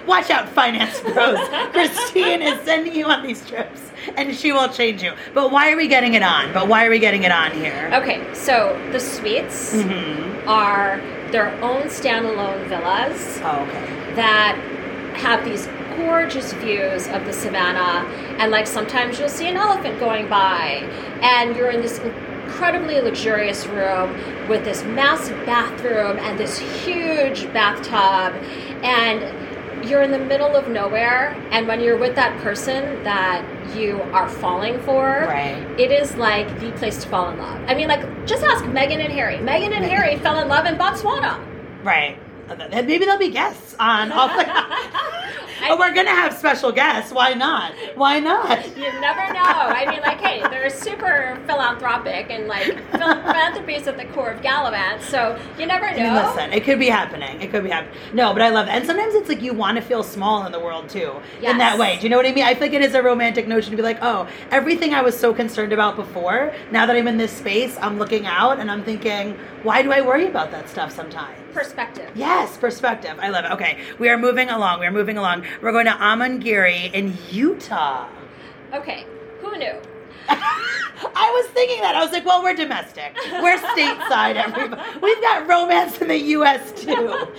watch 0.07 0.31
out, 0.31 0.49
finance 0.49 1.01
bros. 1.01 1.39
Christine 1.73 2.41
is 2.43 2.61
sending 2.63 2.95
you 2.95 3.07
on 3.07 3.27
these 3.27 3.45
trips, 3.49 3.81
and 4.17 4.33
she 4.35 4.53
will 4.53 4.69
change 4.69 5.03
you. 5.03 5.13
But 5.35 5.51
why 5.51 5.73
are 5.73 5.77
we 5.77 5.89
getting 5.89 6.15
it 6.15 6.23
on? 6.23 6.53
But 6.53 6.69
why 6.69 6.87
are 6.87 6.91
we 6.91 7.01
getting 7.01 7.25
it 7.25 7.33
on 7.33 7.51
here? 7.51 7.91
Okay, 7.95 8.23
so 8.33 8.79
the 8.93 9.01
suites 9.01 9.75
Mhm. 9.75 10.47
are 10.47 11.01
their 11.33 11.49
own 11.63 11.85
standalone 11.85 12.67
villas 12.69 13.41
Oh, 13.43 13.63
okay. 13.69 14.15
that 14.15 14.57
have 15.17 15.45
these 15.45 15.67
gorgeous 15.97 16.53
views 16.55 17.07
of 17.09 17.25
the 17.27 17.33
savannah 17.33 18.09
and 18.39 18.51
like 18.51 18.67
sometimes 18.67 19.19
you'll 19.19 19.29
see 19.29 19.49
an 19.49 19.57
elephant 19.57 19.99
going 20.01 20.29
by 20.29 20.89
and 21.21 21.55
you're 21.57 21.71
in 21.71 21.81
this 21.83 21.99
incredibly 21.99 23.01
luxurious 23.01 23.67
room 23.67 24.11
with 24.49 24.65
this 24.65 24.83
massive 24.85 25.37
bathroom 25.45 26.19
and 26.19 26.39
this 26.39 26.59
huge 26.59 27.45
bathtub 27.53 28.35
and 28.83 29.21
you're 29.85 30.03
in 30.03 30.11
the 30.11 30.19
middle 30.19 30.55
of 30.57 30.69
nowhere 30.69 31.31
and 31.51 31.67
when 31.67 31.81
you're 31.81 31.97
with 31.99 32.15
that 32.15 32.39
person 32.43 33.03
that 33.05 33.45
you 33.77 34.01
are 34.13 34.29
falling 34.29 34.81
for 34.83 35.07
Right. 35.29 35.57
it 35.81 35.91
is 35.91 36.15
like 36.17 36.49
the 36.61 36.71
place 36.73 37.03
to 37.03 37.09
fall 37.09 37.29
in 37.31 37.39
love 37.39 37.61
i 37.69 37.75
mean 37.75 37.89
like 37.89 38.27
just 38.27 38.43
ask 38.45 38.65
megan 38.67 39.01
and 39.01 39.13
harry 39.13 39.39
megan 39.41 39.73
and 39.73 39.85
harry 39.85 40.17
fell 40.19 40.39
in 40.41 40.49
love 40.49 40.67
in 40.67 40.77
botswana 40.77 41.39
Right. 41.83 42.17
Maybe 42.71 42.99
there'll 42.99 43.19
be 43.19 43.31
guests 43.31 43.75
on. 43.81 44.13
Off 44.13 44.31
oh, 45.71 45.77
we're 45.79 45.95
gonna 45.95 46.11
have 46.11 46.35
special 46.35 46.73
guests. 46.73 47.13
Why 47.13 47.35
not? 47.35 47.73
Why 47.95 48.19
not? 48.19 48.67
You 48.77 48.91
never 49.01 49.33
know. 49.33 49.41
I 49.43 49.87
mean, 49.89 50.01
like, 50.01 50.21
hey, 50.21 50.41
they're 50.51 50.71
super 50.71 51.41
philanthropic 51.47 52.31
and 52.31 52.49
like 52.49 52.79
philanthropy 52.91 53.75
is 53.75 53.87
at 53.87 53.97
the 53.97 54.07
core 54.07 54.31
of 54.33 54.41
Galavante, 54.43 55.03
so 55.03 55.39
you 55.59 55.67
never 55.67 55.87
I 55.87 55.95
mean, 55.95 56.05
know. 56.05 56.27
listen, 56.27 56.53
it 56.53 56.65
could 56.65 56.79
be 56.79 56.89
happening. 56.89 57.41
It 57.41 57.51
could 57.51 57.65
be 57.65 57.71
happening. 57.71 57.95
No, 58.13 58.33
but 58.33 58.43
I 58.43 58.49
love 58.49 58.67
it. 58.67 58.71
And 58.71 58.87
sometimes 58.87 59.15
it's 59.15 59.29
like 59.29 59.43
you 59.43 59.53
want 59.53 59.77
to 59.77 59.83
feel 59.83 60.03
small 60.03 60.45
in 60.47 60.53
the 60.53 60.61
world 60.61 60.89
too. 60.89 61.13
In 61.43 61.59
that 61.59 61.79
way. 61.79 61.97
Do 61.97 62.05
you 62.05 62.09
know 62.09 62.17
what 62.17 62.27
I 62.27 62.33
mean? 62.33 62.45
I 62.45 62.55
feel 62.55 62.63
like 62.63 62.73
it 62.73 62.83
is 62.83 62.95
a 62.95 63.03
romantic 63.03 63.47
notion 63.47 63.71
to 63.71 63.77
be 63.77 63.83
like, 63.83 63.99
oh, 64.03 64.29
everything 64.51 64.95
I 64.95 65.03
was 65.03 65.19
so 65.19 65.33
concerned 65.33 65.73
about 65.73 65.97
before, 65.97 66.55
now 66.71 66.87
that 66.87 66.97
I'm 66.97 67.09
in 67.09 67.17
this 67.19 67.33
space, 67.33 67.77
I'm 67.81 67.99
looking 67.99 68.27
out 68.27 68.59
and 68.59 68.71
I'm 68.71 68.83
thinking, 68.85 69.39
why 69.63 69.83
do 69.83 69.93
I 69.93 70.01
worry 70.01 70.27
about 70.27 70.51
that 70.51 70.69
stuff 70.69 70.93
sometimes? 70.93 71.42
Perspective. 71.53 72.11
Yes, 72.15 72.57
perspective. 72.57 73.19
I 73.21 73.29
love 73.29 73.45
it. 73.45 73.51
Okay, 73.53 73.79
we 73.99 74.09
are 74.09 74.19
moving 74.19 74.49
along. 74.49 74.81
We 74.81 74.87
are 74.87 74.93
moving 74.93 75.19
along. 75.19 75.45
We're 75.61 75.73
going 75.73 75.87
to 75.87 75.93
Amangiri 75.93 76.93
in 76.93 77.17
Utah. 77.31 78.09
Okay, 78.73 79.05
who 79.41 79.57
knew? 79.59 79.75
I 80.29 81.31
was 81.43 81.51
thinking 81.53 81.81
that. 81.83 81.95
I 81.95 82.03
was 82.03 82.13
like, 82.13 82.25
well, 82.25 82.43
we're 82.43 82.55
domestic. 82.55 83.15
We're 83.33 83.59
stateside, 83.77 84.37
everybody. 84.37 84.83
We've 85.03 85.21
got 85.21 85.47
romance 85.49 85.99
in 85.99 86.09
the 86.09 86.19
U.S. 86.19 86.73
too. 86.81 87.27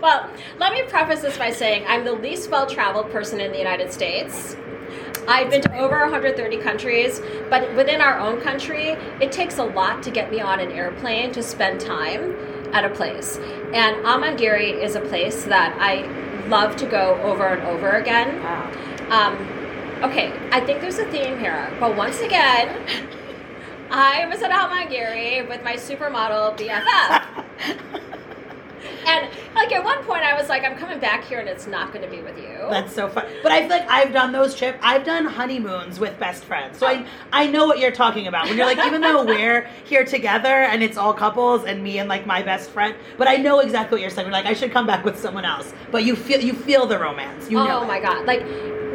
Well, 0.00 0.28
let 0.58 0.72
me 0.72 0.82
preface 0.84 1.20
this 1.20 1.36
by 1.36 1.50
saying 1.50 1.84
I'm 1.86 2.04
the 2.04 2.12
least 2.12 2.50
well 2.50 2.66
traveled 2.66 3.10
person 3.10 3.38
in 3.38 3.52
the 3.52 3.58
United 3.58 3.92
States. 3.92 4.56
I've 5.28 5.50
been 5.50 5.62
to 5.62 5.78
over 5.78 6.00
130 6.00 6.56
countries, 6.58 7.20
but 7.48 7.74
within 7.74 8.00
our 8.00 8.18
own 8.18 8.40
country, 8.40 8.90
it 9.20 9.30
takes 9.32 9.58
a 9.58 9.64
lot 9.64 10.02
to 10.02 10.10
get 10.10 10.30
me 10.30 10.40
on 10.40 10.60
an 10.60 10.72
airplane 10.72 11.32
to 11.32 11.42
spend 11.42 11.80
time 11.80 12.34
at 12.74 12.84
a 12.84 12.90
place. 12.90 13.38
And 13.72 13.96
Amangiri 14.04 14.82
is 14.82 14.96
a 14.96 15.00
place 15.00 15.44
that 15.44 15.76
I 15.80 16.06
love 16.48 16.76
to 16.76 16.86
go 16.86 17.18
over 17.22 17.46
and 17.46 17.62
over 17.66 17.92
again. 17.92 18.42
Wow. 18.42 18.70
Um, 19.10 19.34
okay, 20.02 20.32
I 20.50 20.60
think 20.60 20.80
there's 20.80 20.98
a 20.98 21.10
theme 21.10 21.38
here, 21.38 21.74
but 21.80 21.96
once 21.96 22.20
again, 22.20 22.86
I 23.90 24.26
was 24.26 24.42
at 24.42 24.50
Amangiri 24.50 25.48
with 25.48 25.62
my 25.62 25.76
supermodel 25.76 26.58
BFF. 26.58 27.44
And 29.06 29.28
like 29.54 29.72
at 29.72 29.84
one 29.84 30.02
point, 30.04 30.22
I 30.22 30.34
was 30.38 30.48
like, 30.48 30.64
I'm 30.64 30.76
coming 30.76 30.98
back 31.00 31.24
here, 31.24 31.38
and 31.40 31.48
it's 31.48 31.66
not 31.66 31.92
going 31.92 32.04
to 32.04 32.10
be 32.10 32.22
with 32.22 32.36
you. 32.38 32.56
That's 32.70 32.94
so 32.94 33.08
fun. 33.08 33.26
But 33.42 33.52
I 33.52 33.60
feel 33.60 33.68
like 33.70 33.88
I've 33.88 34.12
done 34.12 34.32
those 34.32 34.54
trips. 34.54 34.78
I've 34.82 35.04
done 35.04 35.24
honeymoons 35.26 35.98
with 36.00 36.18
best 36.18 36.44
friends, 36.44 36.78
so 36.78 36.86
I 36.86 37.06
I 37.32 37.46
know 37.46 37.66
what 37.66 37.78
you're 37.78 37.92
talking 37.92 38.26
about. 38.26 38.48
When 38.48 38.56
you're 38.56 38.66
like, 38.66 38.84
even 38.86 39.00
though 39.00 39.24
we're 39.24 39.68
here 39.84 40.04
together 40.04 40.48
and 40.48 40.82
it's 40.82 40.96
all 40.96 41.14
couples 41.14 41.64
and 41.64 41.82
me 41.82 41.98
and 41.98 42.08
like 42.08 42.26
my 42.26 42.42
best 42.42 42.70
friend, 42.70 42.94
but 43.18 43.28
I 43.28 43.36
know 43.36 43.60
exactly 43.60 43.96
what 43.96 44.00
you're 44.02 44.10
saying. 44.10 44.26
You're 44.26 44.32
like, 44.32 44.46
I 44.46 44.54
should 44.54 44.72
come 44.72 44.86
back 44.86 45.04
with 45.04 45.18
someone 45.18 45.44
else, 45.44 45.72
but 45.90 46.04
you 46.04 46.16
feel 46.16 46.40
you 46.40 46.52
feel 46.54 46.86
the 46.86 46.98
romance. 46.98 47.50
You 47.50 47.58
know. 47.58 47.80
oh 47.80 47.84
my 47.86 47.98
it. 47.98 48.02
god! 48.02 48.26
Like 48.26 48.44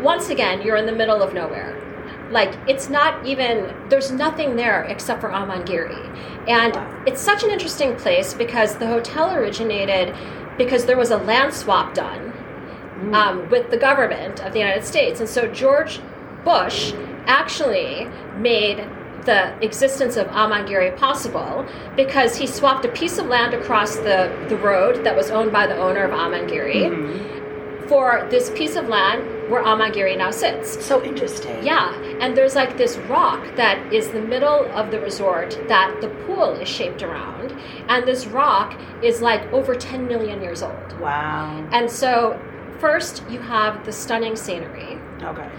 once 0.03 0.29
again, 0.29 0.61
you're 0.61 0.77
in 0.77 0.85
the 0.85 0.91
middle 0.95 1.21
of 1.21 1.33
nowhere. 1.33 1.85
Like 2.31 2.53
it's 2.67 2.89
not 2.89 3.25
even 3.25 3.73
there's 3.89 4.11
nothing 4.11 4.55
there 4.55 4.83
except 4.83 5.19
for 5.21 5.29
Amangiri, 5.29 5.97
and 6.47 6.75
Wow. 6.75 7.03
it's 7.07 7.21
such 7.21 7.43
an 7.43 7.49
interesting 7.49 7.95
place 7.95 8.33
because 8.35 8.77
the 8.77 8.85
hotel 8.85 9.33
originated 9.33 10.15
because 10.59 10.85
there 10.85 10.97
was 10.97 11.09
a 11.09 11.17
land 11.17 11.51
swap 11.53 11.95
done 11.95 12.33
Mm. 12.99 13.13
um, 13.15 13.49
with 13.49 13.71
the 13.71 13.77
government 13.77 14.41
of 14.45 14.51
the 14.51 14.59
United 14.59 14.83
States. 14.83 15.21
And 15.21 15.29
so 15.29 15.47
George 15.47 16.01
Bush 16.43 16.91
actually 17.27 18.09
made 18.37 18.85
the 19.23 19.53
existence 19.63 20.17
of 20.17 20.27
Amangiri 20.27 20.95
possible 20.97 21.65
because 21.95 22.35
he 22.35 22.45
swapped 22.45 22.83
a 22.83 22.89
piece 22.89 23.17
of 23.17 23.27
land 23.27 23.53
across 23.53 23.95
the, 23.95 24.29
the 24.49 24.57
road 24.57 25.05
that 25.05 25.15
was 25.15 25.31
owned 25.31 25.51
by 25.53 25.65
the 25.65 25.77
owner 25.77 26.03
of 26.03 26.11
Amangiri 26.11 26.89
Mhm. 26.89 27.87
for 27.87 28.27
this 28.29 28.49
piece 28.49 28.75
of 28.75 28.89
land 28.89 29.23
where 29.50 29.63
Amangiri 29.63 30.18
now 30.18 30.32
sits. 30.32 30.84
So 30.86 31.03
interesting. 31.03 31.63
Yeah, 31.63 31.94
and 32.20 32.36
there's 32.36 32.56
like 32.56 32.77
this 32.77 32.98
rock 33.10 33.56
that 33.56 33.94
is 33.94 34.10
the 34.10 34.22
middle 34.22 34.65
of 34.72 34.91
the 34.91 35.00
resort 35.00 35.60
that 35.68 36.00
the 36.01 36.10
pool 36.25 36.53
is 36.53 36.68
shaped 36.68 37.01
around. 37.01 37.51
And 37.88 38.08
this 38.08 38.27
rock 38.27 38.79
is 39.03 39.22
like 39.22 39.41
over 39.51 39.75
10 39.75 40.08
million 40.08 40.41
years 40.41 40.62
old. 40.62 41.00
Wow. 41.00 41.68
And 41.72 41.89
so, 41.89 42.39
first, 42.79 43.24
you 43.29 43.39
have 43.39 43.86
the 43.86 43.91
stunning 43.91 44.36
scenery. 44.36 45.00
Okay. 45.22 45.50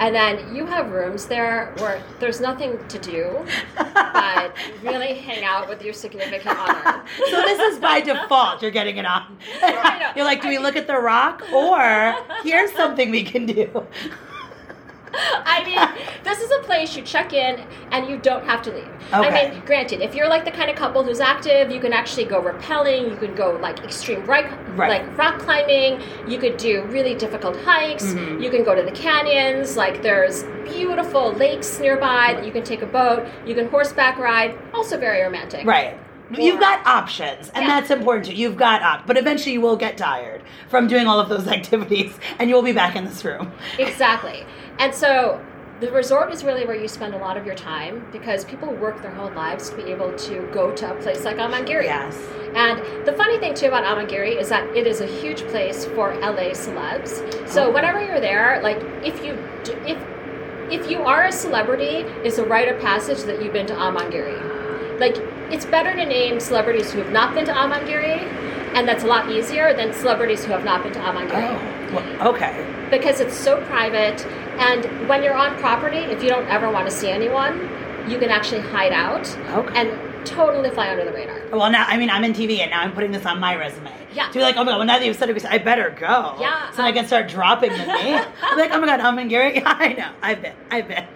And 0.00 0.14
then 0.14 0.56
you 0.56 0.64
have 0.64 0.90
rooms 0.90 1.26
there 1.26 1.74
where 1.78 2.02
there's 2.20 2.40
nothing 2.40 2.78
to 2.88 2.98
do 2.98 3.44
but 3.76 4.54
really 4.82 5.14
hang 5.14 5.44
out 5.44 5.68
with 5.68 5.82
your 5.82 5.92
significant 5.92 6.58
other. 6.58 7.02
so 7.18 7.42
this 7.42 7.60
is 7.74 7.78
by 7.78 8.00
default. 8.00 8.62
You're 8.62 8.70
getting 8.70 8.96
it 8.96 9.04
on. 9.04 9.36
You're 10.16 10.24
like, 10.24 10.42
do 10.42 10.48
we 10.48 10.58
look 10.58 10.76
at 10.76 10.86
the 10.86 10.98
rock 10.98 11.42
or 11.52 12.16
here's 12.42 12.72
something 12.72 13.10
we 13.10 13.24
can 13.24 13.46
do? 13.46 13.86
I 15.44 15.64
mean, 15.64 16.04
this 16.24 16.40
is 16.40 16.50
a 16.50 16.60
place 16.62 16.96
you 16.96 17.02
check 17.02 17.32
in 17.32 17.60
and 17.92 18.08
you 18.08 18.16
don't 18.18 18.44
have 18.44 18.62
to 18.62 18.72
leave. 18.72 18.88
I 19.12 19.30
mean, 19.50 19.62
granted, 19.66 20.00
if 20.00 20.14
you're 20.14 20.28
like 20.28 20.44
the 20.44 20.50
kind 20.50 20.70
of 20.70 20.76
couple 20.76 21.02
who's 21.02 21.20
active, 21.20 21.70
you 21.70 21.80
can 21.80 21.92
actually 21.92 22.24
go 22.24 22.40
rappelling, 22.40 23.10
you 23.10 23.16
can 23.16 23.34
go 23.34 23.52
like 23.60 23.80
extreme 23.84 24.24
right, 24.24 24.46
Right. 24.76 25.02
like 25.04 25.18
rock 25.18 25.38
climbing, 25.40 26.00
you 26.28 26.38
could 26.38 26.56
do 26.56 26.82
really 26.84 27.14
difficult 27.14 27.56
hikes, 27.58 28.04
Mhm. 28.14 28.42
you 28.42 28.50
can 28.50 28.62
go 28.64 28.74
to 28.74 28.82
the 28.82 28.92
canyons, 28.92 29.76
like 29.76 30.02
there's 30.02 30.44
beautiful 30.64 31.32
lakes 31.32 31.78
nearby 31.80 32.34
that 32.34 32.44
you 32.46 32.52
can 32.52 32.62
take 32.62 32.82
a 32.82 32.86
boat, 32.86 33.26
you 33.44 33.54
can 33.54 33.68
horseback 33.68 34.18
ride, 34.18 34.56
also 34.72 34.96
very 34.98 35.22
romantic. 35.22 35.66
Right. 35.66 35.96
You've 36.32 36.60
got 36.60 36.86
options, 36.86 37.50
and 37.56 37.66
Yeah. 37.66 37.80
that's 37.80 37.90
important 37.90 38.26
too. 38.26 38.34
You've 38.34 38.56
got 38.56 38.82
op, 38.82 39.04
but 39.04 39.16
eventually 39.18 39.52
you 39.54 39.60
will 39.60 39.74
get 39.76 39.96
tired 39.96 40.42
from 40.68 40.86
doing 40.86 41.08
all 41.08 41.18
of 41.18 41.28
those 41.28 41.48
activities, 41.58 42.16
and 42.38 42.48
you 42.48 42.54
will 42.54 42.62
be 42.62 42.70
back 42.72 42.94
in 42.94 43.04
this 43.04 43.24
room. 43.24 43.50
Exactly. 43.80 44.46
And 44.80 44.94
so 44.94 45.40
the 45.80 45.90
resort 45.92 46.32
is 46.32 46.42
really 46.42 46.66
where 46.66 46.76
you 46.76 46.88
spend 46.88 47.14
a 47.14 47.18
lot 47.18 47.36
of 47.36 47.46
your 47.46 47.54
time 47.54 48.06
because 48.12 48.44
people 48.44 48.72
work 48.74 49.00
their 49.02 49.10
whole 49.12 49.30
lives 49.32 49.70
to 49.70 49.76
be 49.76 49.84
able 49.84 50.12
to 50.14 50.40
go 50.52 50.74
to 50.74 50.90
a 50.92 50.94
place 51.02 51.24
like 51.24 51.36
Amangiri. 51.36 51.84
Yes. 51.84 52.16
And 52.54 53.06
the 53.06 53.12
funny 53.12 53.38
thing 53.38 53.54
too 53.54 53.66
about 53.68 53.84
Amangiri 53.84 54.38
is 54.40 54.48
that 54.48 54.66
it 54.76 54.86
is 54.86 55.00
a 55.00 55.06
huge 55.06 55.42
place 55.48 55.84
for 55.84 56.14
LA 56.20 56.50
celebs. 56.52 57.10
So 57.48 57.64
Okay. 57.64 57.72
whenever 57.72 58.04
you're 58.04 58.20
there, 58.20 58.60
like 58.62 58.82
if 59.04 59.24
you 59.24 59.38
do, 59.64 59.72
if 59.86 59.98
if 60.70 60.88
you 60.90 61.02
are 61.02 61.24
a 61.26 61.32
celebrity, 61.32 62.04
it's 62.24 62.38
a 62.38 62.44
rite 62.44 62.68
of 62.68 62.80
passage 62.80 63.22
that 63.24 63.42
you've 63.42 63.52
been 63.52 63.66
to 63.66 63.74
Amangiri. 63.74 64.98
Like 65.00 65.16
it's 65.50 65.64
better 65.66 65.94
to 65.94 66.04
name 66.06 66.40
celebrities 66.40 66.92
who 66.92 67.00
have 67.00 67.10
not 67.12 67.34
been 67.34 67.44
to 67.46 67.52
Amangiri, 67.52 68.18
and 68.74 68.86
that's 68.88 69.04
a 69.04 69.06
lot 69.06 69.30
easier 69.30 69.74
than 69.74 69.92
celebrities 69.92 70.44
who 70.44 70.52
have 70.52 70.64
not 70.64 70.82
been 70.82 70.92
to 70.92 71.00
Amangiri 71.00 71.48
Oh. 71.50 71.94
Well, 71.94 72.28
okay. 72.34 72.66
because 72.90 73.20
it's 73.20 73.36
so 73.36 73.60
private. 73.66 74.24
And 74.58 75.08
when 75.08 75.22
you're 75.22 75.34
on 75.34 75.56
property, 75.58 75.98
if 75.98 76.22
you 76.22 76.28
don't 76.28 76.46
ever 76.48 76.70
want 76.70 76.86
to 76.88 76.92
see 76.94 77.08
anyone, 77.10 77.58
you 78.08 78.18
can 78.18 78.30
actually 78.30 78.60
hide 78.60 78.92
out 78.92 79.26
Okay. 79.52 79.80
and 79.80 80.26
totally 80.26 80.70
fly 80.70 80.90
under 80.90 81.04
the 81.04 81.12
radar. 81.12 81.40
Well, 81.50 81.70
now 81.70 81.84
I 81.88 81.96
mean 81.96 82.10
I'm 82.10 82.24
in 82.24 82.32
TV, 82.32 82.58
and 82.60 82.70
now 82.70 82.80
I'm 82.80 82.92
putting 82.92 83.10
this 83.10 83.26
on 83.26 83.40
my 83.40 83.56
resume. 83.56 83.90
Yeah. 84.14 84.28
To 84.28 84.32
be 84.34 84.40
like, 84.40 84.56
oh 84.56 84.64
my 84.64 84.72
god, 84.72 84.78
well 84.78 84.86
now 84.86 84.98
that 84.98 85.06
you've 85.06 85.16
said 85.16 85.30
it, 85.30 85.44
I 85.46 85.58
better 85.58 85.90
go. 85.90 86.36
Yeah, 86.40 86.70
So 86.72 86.82
I 86.82 86.88
um, 86.88 86.94
can 86.94 87.06
start 87.06 87.28
dropping 87.28 87.70
the 87.72 87.86
name. 87.86 88.22
I'm 88.42 88.58
like, 88.58 88.70
oh 88.72 88.80
my 88.80 88.86
god, 88.86 89.00
I'm 89.00 89.18
in 89.18 89.28
Gary. 89.28 89.54
Yeah, 89.56 89.62
I 89.78 89.92
know. 89.94 90.10
I've 90.22 90.42
been. 90.42 90.54
I've 90.70 90.88
been. 90.88 91.06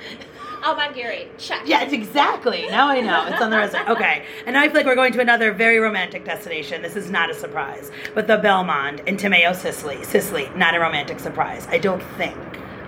Oh, 0.66 0.74
Amangiri, 0.74 1.28
check. 1.36 1.62
Yeah, 1.66 1.82
it's 1.82 1.92
exactly. 1.92 2.66
Now 2.68 2.88
I 2.88 3.00
know. 3.02 3.26
It's 3.26 3.42
on 3.42 3.50
the 3.50 3.56
resume. 3.58 3.84
Okay. 3.94 4.24
And 4.46 4.54
now 4.54 4.62
I 4.62 4.68
feel 4.68 4.76
like 4.76 4.86
we're 4.86 4.94
going 4.94 5.12
to 5.12 5.20
another 5.20 5.52
very 5.52 5.78
romantic 5.78 6.24
destination. 6.24 6.80
This 6.80 6.96
is 6.96 7.10
not 7.10 7.30
a 7.30 7.34
surprise. 7.34 7.90
But 8.14 8.26
the 8.26 8.38
Belmond 8.38 9.06
in 9.06 9.18
Timeo, 9.18 9.52
Sicily. 9.52 10.02
Sicily, 10.04 10.50
not 10.56 10.74
a 10.74 10.80
romantic 10.80 11.20
surprise. 11.20 11.66
I 11.68 11.76
don't 11.76 12.02
think. 12.16 12.36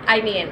I 0.07 0.21
mean, 0.21 0.49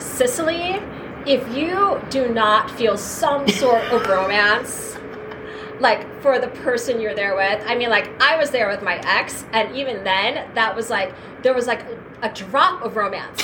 Sicily, 0.00 0.80
if 1.26 1.46
you 1.56 2.02
do 2.10 2.28
not 2.32 2.70
feel 2.72 2.96
some 2.96 3.46
sort 3.46 3.84
of 3.84 4.04
romance, 4.08 4.96
like 5.78 6.20
for 6.22 6.40
the 6.40 6.48
person 6.48 7.00
you're 7.00 7.14
there 7.14 7.36
with, 7.36 7.62
I 7.66 7.76
mean, 7.76 7.88
like 7.88 8.10
I 8.20 8.36
was 8.36 8.50
there 8.50 8.68
with 8.68 8.82
my 8.82 8.96
ex, 8.96 9.44
and 9.52 9.76
even 9.76 10.02
then, 10.02 10.52
that 10.54 10.74
was 10.74 10.90
like, 10.90 11.14
there 11.42 11.54
was 11.54 11.66
like 11.68 11.84
a 12.22 12.30
drop 12.30 12.82
of 12.82 12.96
romance. 12.96 13.42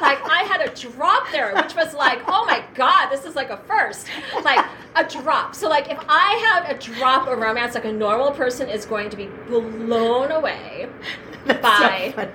Like 0.00 0.18
I 0.28 0.44
had 0.48 0.60
a 0.60 0.74
drop 0.74 1.30
there, 1.32 1.54
which 1.54 1.74
was 1.74 1.94
like, 1.94 2.20
oh 2.28 2.44
my 2.46 2.62
god, 2.74 3.08
this 3.10 3.24
is 3.24 3.34
like 3.34 3.50
a 3.50 3.56
first, 3.58 4.06
like 4.44 4.64
a 4.94 5.04
drop. 5.04 5.54
So 5.54 5.68
like 5.68 5.90
if 5.90 5.98
I 6.08 6.32
had 6.64 6.74
a 6.74 6.78
drop 6.78 7.28
of 7.28 7.38
romance, 7.38 7.74
like 7.74 7.84
a 7.84 7.92
normal 7.92 8.30
person 8.32 8.68
is 8.68 8.84
going 8.84 9.10
to 9.10 9.16
be 9.16 9.26
blown 9.48 10.30
away 10.32 10.88
That's 11.46 11.62
Bye. 11.62 12.12
so 12.16 12.28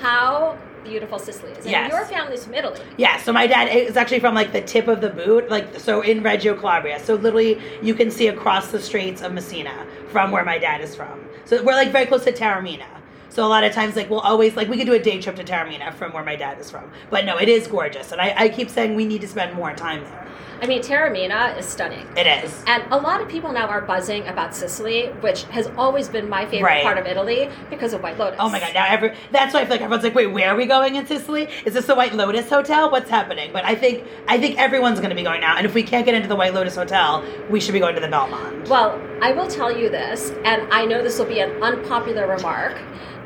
how 0.00 0.58
beautiful 0.82 1.18
Sicily 1.18 1.52
is. 1.52 1.58
And 1.58 1.66
Yes. 1.70 1.90
your 1.92 2.04
family's 2.06 2.44
from 2.44 2.54
Italy. 2.54 2.80
Yeah, 2.96 3.18
so 3.18 3.32
my 3.32 3.46
dad 3.46 3.66
is 3.66 3.96
actually 3.98 4.20
from 4.20 4.34
like 4.34 4.52
the 4.52 4.62
tip 4.62 4.88
of 4.88 5.02
the 5.02 5.10
boot, 5.10 5.50
like 5.50 5.78
so 5.78 6.00
in 6.00 6.22
Reggio 6.22 6.54
Calabria. 6.56 6.98
So 7.00 7.14
literally, 7.14 7.60
you 7.82 7.94
can 7.94 8.10
see 8.10 8.28
across 8.28 8.70
the 8.70 8.80
straits 8.80 9.20
of 9.20 9.32
Messina 9.34 9.86
from 10.08 10.30
where 10.30 10.44
my 10.44 10.56
dad 10.58 10.80
is 10.80 10.96
from. 10.96 11.22
So 11.44 11.62
we're 11.62 11.74
like 11.74 11.92
very 11.92 12.06
close 12.06 12.24
to 12.24 12.32
Taormina. 12.32 12.86
So 13.30 13.44
a 13.46 13.48
lot 13.48 13.64
of 13.64 13.72
times, 13.72 13.96
like 13.96 14.10
we'll 14.10 14.20
always 14.20 14.56
like 14.56 14.68
we 14.68 14.76
could 14.76 14.86
do 14.86 14.94
a 14.94 14.98
day 14.98 15.20
trip 15.20 15.36
to 15.36 15.44
Taormina 15.44 15.94
from 15.94 16.12
where 16.12 16.24
my 16.24 16.36
dad 16.36 16.58
is 16.60 16.70
from. 16.70 16.90
But 17.10 17.24
no, 17.24 17.36
it 17.38 17.48
is 17.48 17.66
gorgeous, 17.66 18.12
and 18.12 18.20
I, 18.20 18.34
I 18.36 18.48
keep 18.48 18.68
saying 18.68 18.94
we 18.94 19.04
need 19.06 19.20
to 19.22 19.28
spend 19.28 19.54
more 19.54 19.72
time 19.74 20.02
there. 20.04 20.26
I 20.62 20.66
mean, 20.66 20.82
Taormina 20.82 21.56
is 21.56 21.64
stunning. 21.64 22.06
It 22.18 22.26
is. 22.26 22.62
And 22.66 22.82
a 22.90 22.96
lot 22.98 23.22
of 23.22 23.28
people 23.30 23.50
now 23.50 23.66
are 23.68 23.80
buzzing 23.80 24.26
about 24.28 24.54
Sicily, 24.54 25.06
which 25.22 25.44
has 25.44 25.68
always 25.78 26.06
been 26.06 26.28
my 26.28 26.44
favorite 26.44 26.68
Right. 26.68 26.82
part 26.82 26.98
of 26.98 27.06
Italy 27.06 27.48
because 27.70 27.94
of 27.94 28.02
White 28.02 28.18
Lotus. 28.18 28.36
Oh 28.38 28.50
my 28.50 28.60
god! 28.60 28.74
Now 28.74 28.84
every 28.86 29.14
that's 29.30 29.54
why 29.54 29.60
I 29.60 29.64
feel 29.64 29.70
like 29.74 29.80
everyone's 29.80 30.04
like, 30.04 30.14
wait, 30.14 30.26
where 30.26 30.50
are 30.50 30.56
we 30.56 30.66
going 30.66 30.96
in 30.96 31.06
Sicily? 31.06 31.48
Is 31.64 31.72
this 31.72 31.86
the 31.86 31.94
White 31.94 32.12
Lotus 32.14 32.50
Hotel? 32.50 32.90
What's 32.90 33.08
happening? 33.08 33.52
But 33.54 33.64
I 33.64 33.74
think 33.74 34.04
I 34.28 34.38
think 34.38 34.58
everyone's 34.58 34.98
going 34.98 35.10
to 35.10 35.16
be 35.16 35.22
going 35.22 35.40
now, 35.40 35.56
and 35.56 35.64
if 35.64 35.72
we 35.72 35.82
can't 35.82 36.04
get 36.04 36.14
into 36.14 36.28
the 36.28 36.36
White 36.36 36.52
Lotus 36.52 36.74
Hotel, 36.76 37.24
we 37.48 37.58
should 37.60 37.72
be 37.72 37.80
going 37.80 37.94
to 37.94 38.00
the 38.02 38.08
Belmond. 38.08 38.68
Well, 38.68 39.00
I 39.22 39.32
will 39.32 39.46
tell 39.48 39.74
you 39.74 39.88
this, 39.88 40.30
and 40.44 40.70
I 40.72 40.84
know 40.84 41.02
this 41.02 41.18
will 41.18 41.26
be 41.26 41.40
an 41.40 41.62
unpopular 41.62 42.26
remark, 42.26 42.76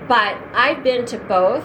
but 0.09 0.37
I've 0.55 0.83
been 0.83 1.05
to 1.07 1.19
both 1.19 1.65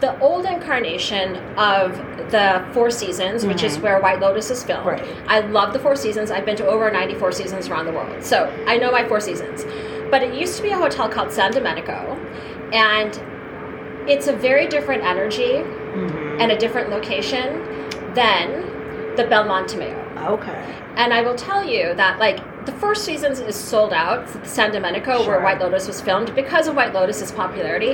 the 0.00 0.18
old 0.20 0.44
incarnation 0.44 1.36
of 1.56 1.96
the 2.30 2.64
Four 2.72 2.90
Seasons, 2.90 3.46
which 3.46 3.62
is 3.62 3.78
Mhm. 3.78 3.82
where 3.82 4.00
White 4.00 4.20
Lotus 4.20 4.50
is 4.50 4.62
filmed. 4.64 4.86
Right. 4.86 5.04
I 5.28 5.40
love 5.40 5.72
the 5.72 5.78
Four 5.78 5.96
Seasons. 5.96 6.30
I've 6.30 6.44
been 6.44 6.56
to 6.56 6.66
over 6.66 6.90
94 6.90 7.32
seasons 7.32 7.68
around 7.68 7.86
the 7.86 7.92
world. 7.92 8.22
So 8.22 8.50
I 8.66 8.76
know 8.76 8.90
my 8.90 9.04
Four 9.04 9.20
Seasons. 9.20 9.64
But 10.10 10.22
it 10.22 10.34
used 10.34 10.56
to 10.56 10.62
be 10.62 10.70
a 10.70 10.76
hotel 10.76 11.08
called 11.08 11.32
San 11.32 11.52
Domenico, 11.52 12.18
and 12.72 13.18
it's 14.08 14.26
a 14.28 14.32
very 14.32 14.66
different 14.66 15.04
energy 15.04 15.62
Mhm. 15.94 16.40
and 16.40 16.52
a 16.52 16.56
different 16.56 16.90
location 16.90 17.62
than 18.14 18.64
the 19.16 19.24
Belmond 19.24 19.68
Timeo. 19.68 19.96
Okay. 20.34 20.60
And 20.96 21.12
I 21.14 21.22
will 21.22 21.34
tell 21.34 21.64
you 21.64 21.94
that, 21.94 22.18
like, 22.18 22.38
the 22.66 22.72
first 22.72 23.04
seasons 23.04 23.40
is 23.40 23.54
sold 23.56 23.92
out, 23.92 24.28
San 24.46 24.70
Domenico, 24.72 25.18
Sure. 25.22 25.32
where 25.34 25.40
White 25.42 25.60
Lotus 25.60 25.86
was 25.86 26.00
filmed, 26.00 26.34
because 26.34 26.66
of 26.66 26.74
White 26.76 26.92
Lotus's 26.94 27.30
popularity. 27.32 27.90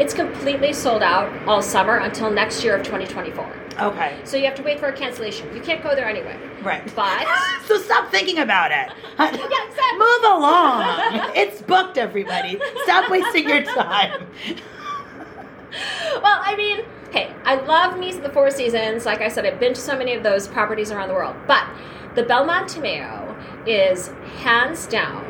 It's 0.00 0.14
completely 0.14 0.72
sold 0.72 1.02
out 1.02 1.30
all 1.46 1.60
summer 1.62 1.98
until 1.98 2.30
next 2.30 2.64
year 2.64 2.74
of 2.76 2.82
2024. 2.82 3.50
Okay. 3.80 4.16
So 4.24 4.36
you 4.36 4.44
have 4.44 4.54
to 4.54 4.62
wait 4.62 4.78
for 4.78 4.86
a 4.86 4.92
cancellation. 4.92 5.54
You 5.54 5.60
can't 5.60 5.82
go 5.82 5.94
there 5.94 6.08
anyway. 6.08 6.38
Right. 6.62 6.82
But 6.94 7.26
So 7.66 7.76
stop 7.78 8.10
thinking 8.10 8.38
about 8.38 8.70
it. 8.70 8.92
yeah, 9.18 9.28
exactly. 9.28 9.98
Move 9.98 10.22
along. 10.24 11.30
It's 11.34 11.60
booked, 11.62 11.98
everybody. 11.98 12.60
Stop 12.84 13.10
wasting 13.10 13.48
your 13.48 13.62
time. 13.62 14.26
well, 16.22 16.40
I 16.42 16.54
mean, 16.56 16.84
hey, 17.10 17.32
I 17.44 17.56
love 17.56 17.98
me 17.98 18.12
the 18.12 18.28
Four 18.30 18.50
Seasons. 18.50 19.04
Like 19.06 19.20
I 19.20 19.28
said, 19.28 19.44
I've 19.44 19.58
been 19.60 19.74
to 19.74 19.80
so 19.80 19.96
many 19.98 20.14
of 20.14 20.22
those 20.22 20.46
properties 20.46 20.90
around 20.92 21.08
the 21.08 21.14
world. 21.14 21.34
But 21.46 21.66
The 22.14 22.22
Belmond 22.22 22.68
Timeo 22.72 23.33
is 23.66 24.08
hands 24.42 24.86
down 24.86 25.22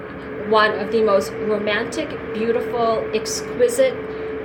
one 0.51 0.73
of 0.79 0.93
the 0.93 1.03
most 1.03 1.33
romantic, 1.33 2.09
beautiful, 2.35 3.09
exquisite 3.15 3.95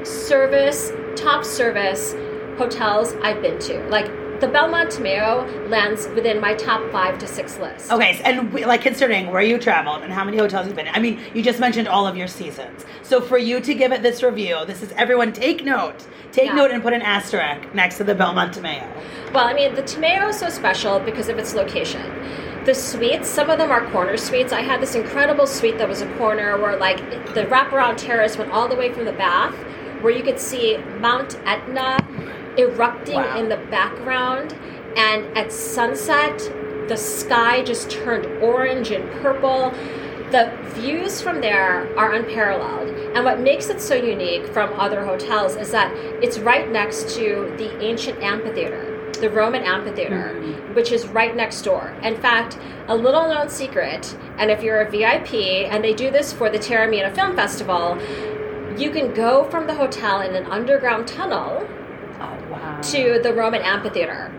service, 0.06 0.92
top 1.16 1.44
service 1.44 2.14
hotels 2.58 3.14
I've 3.22 3.42
been 3.42 3.60
to. 3.60 3.88
Like 3.90 4.08
the 4.40 4.48
Belmond 4.48 4.96
Timeo 4.96 5.70
lands 5.70 6.08
within 6.16 6.40
my 6.40 6.54
top 6.54 6.90
five 6.92 7.18
to 7.20 7.28
six 7.28 7.58
list. 7.58 7.92
Okay, 7.92 8.22
and 8.24 8.54
we, 8.54 8.66
like 8.66 8.82
considering 8.82 9.28
where 9.32 9.42
you 9.42 9.58
traveled 9.58 10.02
and 10.02 10.14
how 10.14 10.24
many 10.24 10.38
hotels 10.38 10.66
you've 10.66 10.78
been 10.78 10.88
in. 10.88 10.96
I 10.96 11.00
mean, 11.00 11.20
you 11.34 11.44
just 11.44 11.60
mentioned 11.60 11.90
all 11.90 12.08
of 12.08 12.16
your 12.16 12.28
seasons. 12.28 12.86
So 13.04 13.20
for 13.20 13.38
you 13.38 13.60
to 13.60 13.74
give 13.74 13.92
it 13.92 14.02
this 14.02 14.24
review, 14.24 14.64
this 14.66 14.82
is 14.82 14.94
everyone 14.94 15.34
take 15.34 15.66
note. 15.66 16.08
Take 16.32 16.46
Yeah. 16.48 16.56
note 16.56 16.72
and 16.72 16.82
put 16.82 16.94
an 16.94 17.02
asterisk 17.02 17.74
next 17.74 17.98
to 17.98 18.04
the 18.06 18.16
Belmond 18.16 18.54
Timeo. 18.54 18.88
Well, 19.34 19.46
I 19.46 19.54
mean, 19.54 19.76
the 19.76 19.82
Timeo 19.82 20.30
is 20.30 20.38
so 20.40 20.48
special 20.50 21.00
because 21.00 21.28
of 21.28 21.38
its 21.38 21.54
location. 21.54 22.02
The 22.70 22.76
suites, 22.76 23.28
some 23.28 23.50
of 23.50 23.58
them 23.58 23.72
are 23.72 23.90
corner 23.90 24.16
suites. 24.16 24.54
I 24.54 24.62
had 24.62 24.80
this 24.80 24.94
incredible 24.94 25.48
suite 25.48 25.80
that 25.80 25.90
was 25.90 26.02
a 26.02 26.18
corner 26.18 26.56
where, 26.62 26.78
like, 26.78 27.00
the 27.34 27.46
wraparound 27.46 27.98
terrace 27.98 28.38
went 28.38 28.52
all 28.52 28.68
the 28.68 28.76
way 28.76 28.94
from 28.94 29.06
the 29.06 29.12
bath, 29.12 29.56
where 30.02 30.14
you 30.14 30.22
could 30.22 30.40
see 30.40 30.78
Mount 31.00 31.40
Etna 31.48 31.98
erupting 32.60 33.16
Wow. 33.16 33.40
in 33.40 33.50
the 33.50 33.58
background. 33.72 34.56
And 34.96 35.36
at 35.36 35.52
sunset, 35.52 36.48
the 36.88 36.96
sky 36.96 37.64
just 37.64 37.90
turned 37.90 38.28
orange 38.44 38.92
and 38.92 39.10
purple. 39.24 39.74
The 40.30 40.52
views 40.76 41.24
from 41.24 41.42
there 41.42 41.90
are 41.98 42.12
unparalleled. 42.12 42.90
And 43.16 43.26
what 43.26 43.40
makes 43.40 43.70
it 43.70 43.82
so 43.82 43.96
unique 43.96 44.46
from 44.46 44.80
other 44.80 45.04
hotels 45.04 45.56
is 45.56 45.72
that 45.72 45.92
it's 46.22 46.38
right 46.38 46.72
next 46.72 47.16
to 47.16 47.52
the 47.58 47.76
ancient 47.82 48.22
amphitheater, 48.22 48.99
the 49.20 49.30
Roman 49.30 49.64
amphitheater, 49.64 50.40
which 50.74 50.92
is 50.92 51.08
right 51.08 51.36
next 51.36 51.62
door. 51.62 51.96
In 52.04 52.16
fact, 52.20 52.58
a 52.88 52.96
little 52.96 53.28
known 53.28 53.50
secret, 53.50 54.18
and 54.38 54.50
if 54.50 54.64
you're 54.64 54.82
a 54.82 54.90
VIP, 54.90 55.34
and 55.72 55.84
they 55.84 55.94
do 55.94 56.10
this 56.12 56.32
for 56.34 56.50
the 56.50 56.58
Taormina 56.58 57.14
Film 57.14 57.36
Festival, 57.36 57.98
you 58.80 58.92
can 58.92 59.14
go 59.14 59.44
from 59.50 59.68
the 59.68 59.76
hotel 59.76 60.22
in 60.22 60.36
an 60.36 60.46
underground 60.46 61.08
tunnel 61.08 61.68
Oh 62.22 62.38
wow. 62.50 62.80
to 62.82 63.20
the 63.22 63.34
Roman 63.34 63.62
amphitheater. 63.62 64.34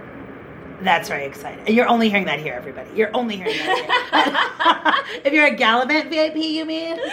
That's 0.83 1.09
very 1.11 1.27
exciting. 1.27 1.75
You're 1.75 1.89
only 1.89 2.09
hearing 2.09 2.25
that 2.25 2.39
here, 2.41 2.55
everybody. 2.55 2.91
You're 2.95 3.15
only 3.15 3.37
hearing 3.37 3.55
that 3.59 5.05
here. 5.13 5.21
if 5.25 5.33
you're 5.35 5.47
a 5.47 5.55
Galavante 5.55 6.09
VIP, 6.09 6.37
you 6.37 6.65
mean? 6.65 6.99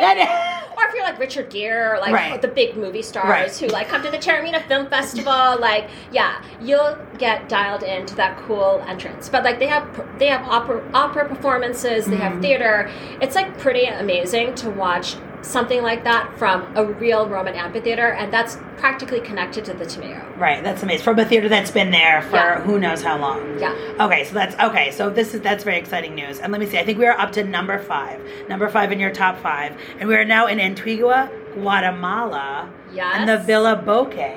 That 0.00 0.57
or 0.78 0.88
if 0.88 0.94
you're 0.94 1.02
like 1.04 1.18
Richard 1.18 1.50
Gere, 1.50 1.94
or 1.94 1.98
like 2.00 2.12
Right. 2.12 2.40
the 2.40 2.48
big 2.48 2.76
movie 2.76 3.02
stars 3.02 3.28
Right. 3.28 3.56
who 3.56 3.66
like 3.68 3.88
come 3.88 4.02
to 4.02 4.10
the 4.10 4.18
Taormina 4.18 4.66
Film 4.68 4.86
Festival, 4.88 5.58
like 5.58 5.88
yeah, 6.12 6.40
you'll 6.60 6.96
get 7.18 7.48
dialed 7.48 7.82
into 7.82 8.14
that 8.16 8.36
cool 8.46 8.84
entrance. 8.86 9.28
But 9.28 9.44
like 9.44 9.58
they 9.58 9.66
have 9.66 9.84
they 10.18 10.28
have 10.28 10.46
opera 10.48 10.82
opera 10.94 11.28
performances, 11.28 12.06
they 12.06 12.12
Mm-hmm. 12.12 12.22
have 12.22 12.40
theater. 12.40 12.90
It's 13.20 13.34
like 13.34 13.58
pretty 13.58 13.84
amazing 13.86 14.54
to 14.56 14.70
watch 14.70 15.16
something 15.42 15.82
like 15.82 16.04
that 16.04 16.36
from 16.38 16.66
a 16.76 16.84
real 16.84 17.28
Roman 17.28 17.54
amphitheater, 17.54 18.08
and 18.08 18.32
that's 18.32 18.56
practically 18.76 19.20
connected 19.20 19.64
to 19.66 19.72
the 19.72 19.86
Timeo. 19.86 20.24
Right, 20.36 20.62
that's 20.62 20.82
amazing. 20.82 21.04
From 21.04 21.18
a 21.18 21.24
theater 21.24 21.48
that's 21.48 21.70
been 21.70 21.90
there 21.90 22.22
for 22.22 22.36
Yeah. 22.36 22.60
who 22.60 22.78
knows 22.78 23.02
how 23.02 23.16
long. 23.18 23.58
Yeah. 23.58 23.74
Okay, 24.00 24.24
so 24.24 24.34
that's 24.34 24.58
okay. 24.60 24.90
So 24.90 25.10
this 25.10 25.34
is 25.34 25.40
that's 25.40 25.64
very 25.64 25.78
exciting 25.78 26.14
news. 26.14 26.38
And 26.40 26.52
let 26.52 26.60
me 26.60 26.66
see. 26.66 26.78
I 26.78 26.84
think 26.84 26.98
we 26.98 27.06
are 27.06 27.18
up 27.18 27.32
to 27.32 27.44
number 27.44 27.78
five. 27.78 28.20
Number 28.48 28.68
five 28.68 28.92
in 28.92 28.98
your 29.00 29.10
top 29.12 29.38
five, 29.38 29.72
and 29.98 30.08
we 30.08 30.14
are 30.16 30.24
now 30.24 30.46
in 30.46 30.60
Antigua, 30.60 31.30
Guatemala, 31.54 32.68
and 33.00 33.28
the 33.28 33.38
Villa 33.38 33.80
Bokéh. 33.84 34.36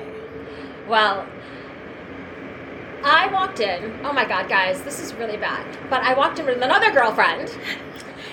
Well, 0.88 1.26
I 3.04 3.26
walked 3.32 3.60
in. 3.60 3.98
Oh 4.04 4.12
my 4.12 4.24
god, 4.24 4.48
guys, 4.48 4.82
this 4.82 5.00
is 5.00 5.12
really 5.14 5.36
bad. 5.36 5.66
But 5.90 6.02
I 6.02 6.14
walked 6.14 6.38
in 6.38 6.46
with 6.46 6.62
another 6.62 6.90
girlfriend. 6.92 7.50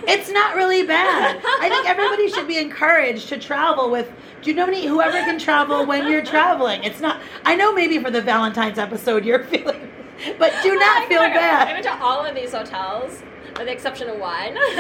It's 0.08 0.30
not 0.30 0.56
really 0.56 0.86
bad. 0.86 1.42
I 1.44 1.70
think 1.70 1.88
everybody 1.90 2.30
should 2.30 2.48
be 2.48 2.58
encouraged 2.58 3.30
to 3.30 3.38
travel 3.38 3.90
with. 3.90 4.12
Do 4.42 4.50
you 4.50 4.56
know 4.56 4.66
any 4.66 4.86
whoever 4.86 5.18
can 5.20 5.38
travel 5.38 5.86
when 5.86 6.10
you're 6.10 6.24
traveling? 6.26 6.84
It's 6.84 7.02
not. 7.02 7.22
I 7.46 7.56
know 7.56 7.74
maybe 7.74 8.00
for 8.00 8.10
the 8.10 8.22
Valentine's 8.22 8.78
episode 8.80 9.26
you're 9.26 9.44
feeling, 9.46 9.92
but 10.38 10.54
do 10.64 10.76
not 10.76 11.04
I 11.04 11.08
feel 11.08 11.20
bad. 11.20 11.68
I 11.68 11.74
went 11.74 11.84
to 11.84 12.02
all 12.02 12.26
of 12.26 12.36
these 12.36 12.54
hotels, 12.54 13.22
with 13.58 13.66
the 13.66 13.72
exception 13.72 14.08
of 14.10 14.18
one. 14.18 14.54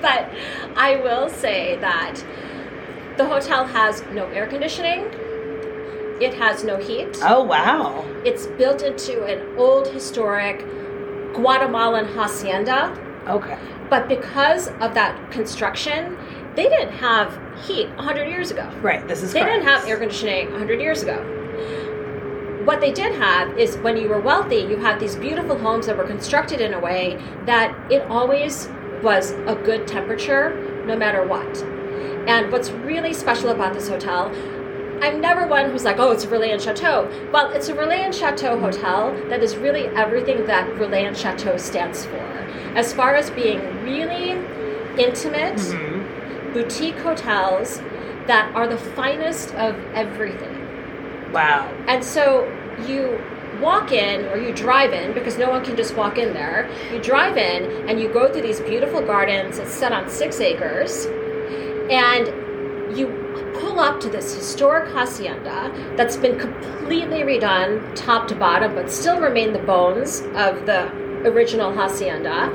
but 0.00 0.30
I 0.76 1.00
will 1.02 1.28
say 1.28 1.76
that 1.80 2.24
the 3.16 3.26
hotel 3.26 3.66
has 3.66 4.02
no 4.12 4.26
air 4.28 4.46
conditioning. 4.46 5.04
It 6.20 6.34
has 6.34 6.64
no 6.64 6.76
heat. 6.78 7.18
Oh 7.22 7.42
wow! 7.42 8.04
It's 8.24 8.46
built 8.46 8.82
into 8.82 9.24
an 9.24 9.58
old 9.58 9.88
historic 9.88 10.64
Guatemalan 11.34 12.06
hacienda. 12.06 13.00
Okay. 13.28 13.58
But 13.90 14.08
because 14.08 14.68
of 14.80 14.94
that 14.94 15.30
construction, 15.30 16.18
they 16.54 16.68
didn't 16.68 16.92
have 16.92 17.38
heat 17.66 17.88
100 17.88 18.28
years 18.28 18.50
ago. 18.50 18.70
Right. 18.80 19.06
This 19.06 19.22
is. 19.22 19.32
They 19.32 19.40
didn't 19.40 19.64
have 19.64 19.86
air 19.86 19.96
conditioning 19.96 20.50
100 20.50 20.80
years 20.80 21.02
ago. 21.02 21.22
What 22.64 22.80
they 22.80 22.92
did 22.92 23.14
have 23.16 23.58
is 23.58 23.76
when 23.78 23.96
you 23.96 24.08
were 24.08 24.20
wealthy, 24.20 24.56
you 24.56 24.76
had 24.76 24.98
these 24.98 25.16
beautiful 25.16 25.58
homes 25.58 25.86
that 25.86 25.96
were 25.96 26.06
constructed 26.06 26.60
in 26.60 26.72
a 26.72 26.80
way 26.80 27.22
that 27.44 27.74
it 27.92 28.02
always 28.02 28.68
was 29.02 29.32
a 29.32 29.54
good 29.54 29.86
temperature 29.86 30.84
no 30.86 30.96
matter 30.96 31.26
what. 31.26 31.62
And 32.26 32.50
what's 32.50 32.70
really 32.70 33.12
special 33.12 33.50
about 33.50 33.74
this 33.74 33.88
hotel, 33.88 34.30
I'm 35.02 35.20
never 35.20 35.46
one 35.46 35.70
who's 35.70 35.84
like, 35.84 35.98
oh, 35.98 36.12
it's 36.12 36.24
a 36.24 36.28
Relais 36.28 36.60
Chateau. 36.60 37.08
Well, 37.32 37.50
it's 37.50 37.68
a 37.68 37.74
Relais 37.74 38.12
Chateau 38.12 38.58
hotel 38.58 39.14
that 39.28 39.42
is 39.42 39.56
really 39.56 39.86
everything 39.88 40.46
that 40.46 40.68
Relais 40.76 41.14
Chateau 41.16 41.56
stands 41.56 42.06
for. 42.06 42.16
As 42.74 42.92
far 42.92 43.14
as 43.14 43.30
being 43.30 43.60
really 43.84 44.32
intimate, 44.98 45.56
Mhm. 45.56 46.52
boutique 46.54 46.98
hotels 46.98 47.80
that 48.26 48.50
are 48.54 48.66
the 48.66 48.76
finest 48.78 49.54
of 49.56 49.74
everything. 49.94 50.56
Wow. 51.32 51.68
And 51.88 52.02
so 52.02 52.46
you 52.86 53.18
walk 53.60 53.92
in 53.92 54.26
or 54.26 54.36
you 54.38 54.52
drive 54.52 54.92
in 54.92 55.12
because 55.12 55.38
no 55.38 55.50
one 55.50 55.64
can 55.64 55.76
just 55.76 55.96
walk 55.96 56.18
in 56.18 56.32
there. 56.32 56.68
You 56.92 56.98
drive 57.00 57.36
in 57.36 57.88
and 57.88 58.00
you 58.00 58.08
go 58.08 58.28
through 58.28 58.42
these 58.42 58.60
beautiful 58.60 59.00
gardens. 59.00 59.58
It's 59.58 59.72
set 59.72 59.92
on 59.92 60.08
six 60.08 60.40
acres. 60.40 61.06
And 61.90 62.32
you 62.96 63.08
pull 63.74 63.82
up 63.82 64.00
to 64.00 64.08
this 64.08 64.34
historic 64.34 64.88
hacienda 64.92 65.72
that's 65.96 66.16
been 66.16 66.38
completely 66.38 67.22
redone 67.22 67.92
top 67.96 68.28
to 68.28 68.34
bottom, 68.36 68.72
but 68.72 68.88
still 68.88 69.20
remain 69.20 69.52
the 69.52 69.58
bones 69.58 70.20
of 70.36 70.64
the 70.66 70.88
original 71.28 71.72
hacienda. 71.72 72.52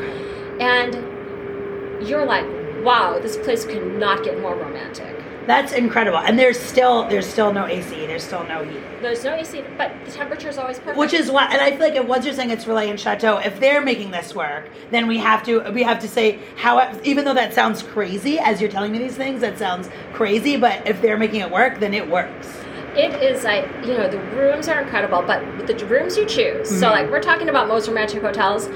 And 0.61 2.07
you're 2.07 2.25
like, 2.25 2.45
wow, 2.85 3.19
this 3.19 3.35
place 3.35 3.65
could 3.65 3.99
not 3.99 4.23
get 4.23 4.39
more 4.39 4.55
romantic. 4.55 5.18
That's 5.49 5.71
incredible. 5.73 6.19
And 6.19 6.37
there's 6.37 6.59
still 6.59 7.07
there's 7.09 7.25
still 7.25 7.51
no 7.51 7.65
AC. 7.65 8.05
There's 8.05 8.23
still 8.23 8.43
no 8.43 8.63
heat. 8.63 8.83
There's 9.01 9.23
no 9.23 9.33
AC, 9.33 9.63
but 9.79 9.91
the 10.05 10.11
temperature 10.11 10.47
is 10.47 10.59
always 10.59 10.77
perfect. 10.77 10.95
Which 10.99 11.11
is 11.11 11.31
why, 11.31 11.45
and 11.45 11.59
I 11.59 11.71
feel 11.71 11.79
like 11.79 11.95
if 11.95 12.05
once 12.05 12.23
you're 12.23 12.35
saying 12.35 12.51
it's 12.51 12.65
Relais 12.65 12.87
and 12.91 12.99
Chateau, 12.99 13.37
if 13.39 13.59
they're 13.59 13.81
making 13.81 14.11
this 14.11 14.35
work, 14.35 14.69
then 14.91 15.07
we 15.07 15.17
have 15.17 15.41
to 15.45 15.61
we 15.71 15.81
have 15.81 15.97
to 16.01 16.07
say 16.07 16.37
how. 16.55 16.95
Even 17.03 17.25
though 17.25 17.33
that 17.33 17.55
sounds 17.55 17.81
crazy, 17.81 18.37
as 18.37 18.61
you're 18.61 18.69
telling 18.69 18.91
me 18.91 18.99
these 18.99 19.15
things, 19.15 19.41
that 19.41 19.57
sounds 19.57 19.89
crazy. 20.13 20.55
But 20.55 20.87
if 20.87 21.01
they're 21.01 21.17
making 21.17 21.41
it 21.41 21.49
work, 21.49 21.79
then 21.79 21.95
it 21.95 22.07
works. 22.07 22.47
It 22.95 23.11
is 23.23 23.43
like 23.43 23.67
you 23.83 23.97
know 23.97 24.07
the 24.07 24.19
rooms 24.37 24.67
are 24.67 24.79
incredible, 24.79 25.23
but 25.23 25.41
with 25.57 25.65
the 25.65 25.83
rooms 25.87 26.15
you 26.15 26.27
choose. 26.27 26.69
So 26.69 26.89
Mhm. 26.89 26.91
like 26.91 27.09
we're 27.09 27.23
talking 27.23 27.49
about 27.49 27.67
most 27.67 27.87
romantic 27.87 28.21
hotels, 28.21 28.69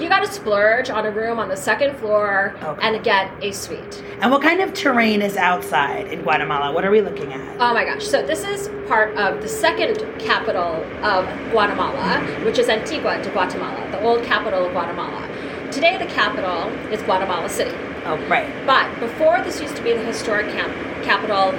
you 0.00 0.08
got 0.08 0.20
to 0.24 0.32
splurge 0.32 0.88
on 0.90 1.04
a 1.06 1.10
room 1.10 1.38
on 1.38 1.48
the 1.48 1.56
second 1.56 1.96
floor 1.98 2.54
Okay. 2.62 2.80
and 2.88 3.04
get 3.04 3.30
a 3.42 3.52
suite. 3.52 4.02
And 4.20 4.30
what 4.30 4.42
kind 4.42 4.60
of 4.60 4.72
terrain 4.72 5.22
is 5.22 5.36
outside 5.36 6.06
in 6.08 6.22
Guatemala? 6.22 6.72
What 6.72 6.84
are 6.84 6.90
we 6.90 7.00
looking 7.00 7.32
at? 7.32 7.56
Oh 7.60 7.74
my 7.74 7.84
gosh! 7.84 8.04
So 8.06 8.22
this 8.24 8.44
is 8.44 8.68
part 8.88 9.16
of 9.16 9.42
the 9.42 9.48
second 9.48 9.96
capital 10.18 10.82
of 11.04 11.26
Guatemala, 11.50 12.20
which 12.44 12.58
is 12.58 12.68
Antigua 12.68 13.22
de 13.22 13.30
Guatemala, 13.30 13.90
the 13.90 14.00
old 14.02 14.22
capital 14.24 14.64
of 14.66 14.72
Guatemala. 14.72 15.26
Today 15.70 15.96
the 15.98 16.06
capital 16.06 16.68
is 16.92 17.00
Guatemala 17.02 17.48
City. 17.48 17.70
Oh, 18.06 18.16
right. 18.28 18.48
But 18.66 18.98
before 18.98 19.42
this 19.42 19.60
used 19.60 19.76
to 19.76 19.82
be 19.82 19.92
the 19.92 20.02
historic 20.02 20.48
camp- 20.48 20.74
capital, 21.04 21.50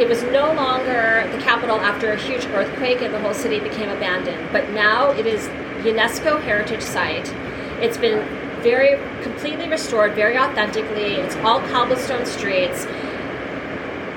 it 0.00 0.08
was 0.08 0.22
no 0.24 0.52
longer 0.52 1.28
the 1.32 1.38
capital 1.38 1.80
after 1.80 2.12
a 2.12 2.16
huge 2.16 2.44
earthquake 2.46 3.00
and 3.00 3.14
the 3.14 3.20
whole 3.20 3.32
city 3.34 3.58
became 3.60 3.88
abandoned. 3.88 4.48
But 4.52 4.70
now 4.70 5.10
it 5.12 5.26
is 5.26 5.46
UNESCO 5.84 6.40
heritage 6.42 6.82
site. 6.82 7.32
It's 7.80 7.96
been 7.96 8.26
very 8.62 8.98
completely 9.22 9.68
restored, 9.68 10.14
very 10.14 10.36
authentically. 10.36 11.14
It's 11.14 11.36
all 11.36 11.60
cobblestone 11.68 12.26
streets. 12.26 12.86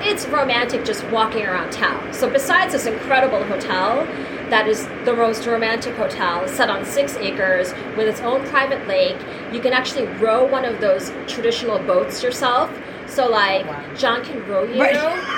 It's 0.04 0.26
romantic 0.26 0.84
just 0.84 1.04
walking 1.06 1.46
around 1.46 1.70
town. 1.70 2.12
So 2.12 2.28
besides 2.28 2.72
this 2.72 2.86
incredible 2.86 3.44
hotel, 3.44 4.04
that 4.50 4.66
is 4.68 4.86
the 5.04 5.14
most 5.14 5.46
romantic 5.46 5.94
hotel, 5.94 6.46
set 6.48 6.68
on 6.68 6.84
six 6.84 7.16
acres 7.16 7.72
with 7.96 8.08
its 8.08 8.20
own 8.20 8.44
private 8.48 8.86
lake. 8.88 9.16
You 9.52 9.60
can 9.60 9.72
actually 9.72 10.06
row 10.18 10.44
one 10.44 10.64
of 10.64 10.80
those 10.80 11.12
traditional 11.26 11.78
boats 11.78 12.22
yourself. 12.22 12.70
So 13.12 13.28
like 13.28 13.66
John 13.98 14.24
can 14.24 14.46
row 14.48 14.64
you 14.64 14.80
Right. 14.80 14.96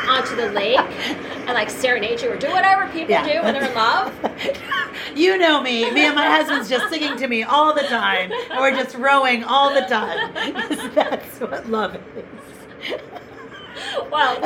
onto 0.09 0.37
the 0.37 0.51
lake 0.53 0.79
and 0.79 1.55
like 1.55 1.69
serenade 1.69 2.21
you 2.23 2.31
or 2.31 2.37
do 2.37 2.49
whatever 2.53 2.87
people 2.87 3.11
Yeah. 3.11 3.27
do 3.27 3.43
when 3.43 3.53
they're 3.53 3.69
in 3.69 3.75
love. 3.75 4.13
you 5.17 5.37
know 5.39 5.61
me. 5.61 5.91
Me 5.91 6.07
and 6.07 6.15
my 6.15 6.27
husband's 6.27 6.69
just 6.69 6.89
singing 6.89 7.17
to 7.17 7.27
me 7.27 7.43
all 7.43 7.75
the 7.75 7.83
time, 7.83 8.31
and 8.51 8.61
we're 8.61 8.71
just 8.71 8.95
rowing 8.97 9.43
all 9.43 9.75
the 9.75 9.81
time. 9.83 10.33
That's 10.95 11.41
what 11.41 11.69
love 11.69 11.97
is. 11.97 13.01
Well, 14.11 14.41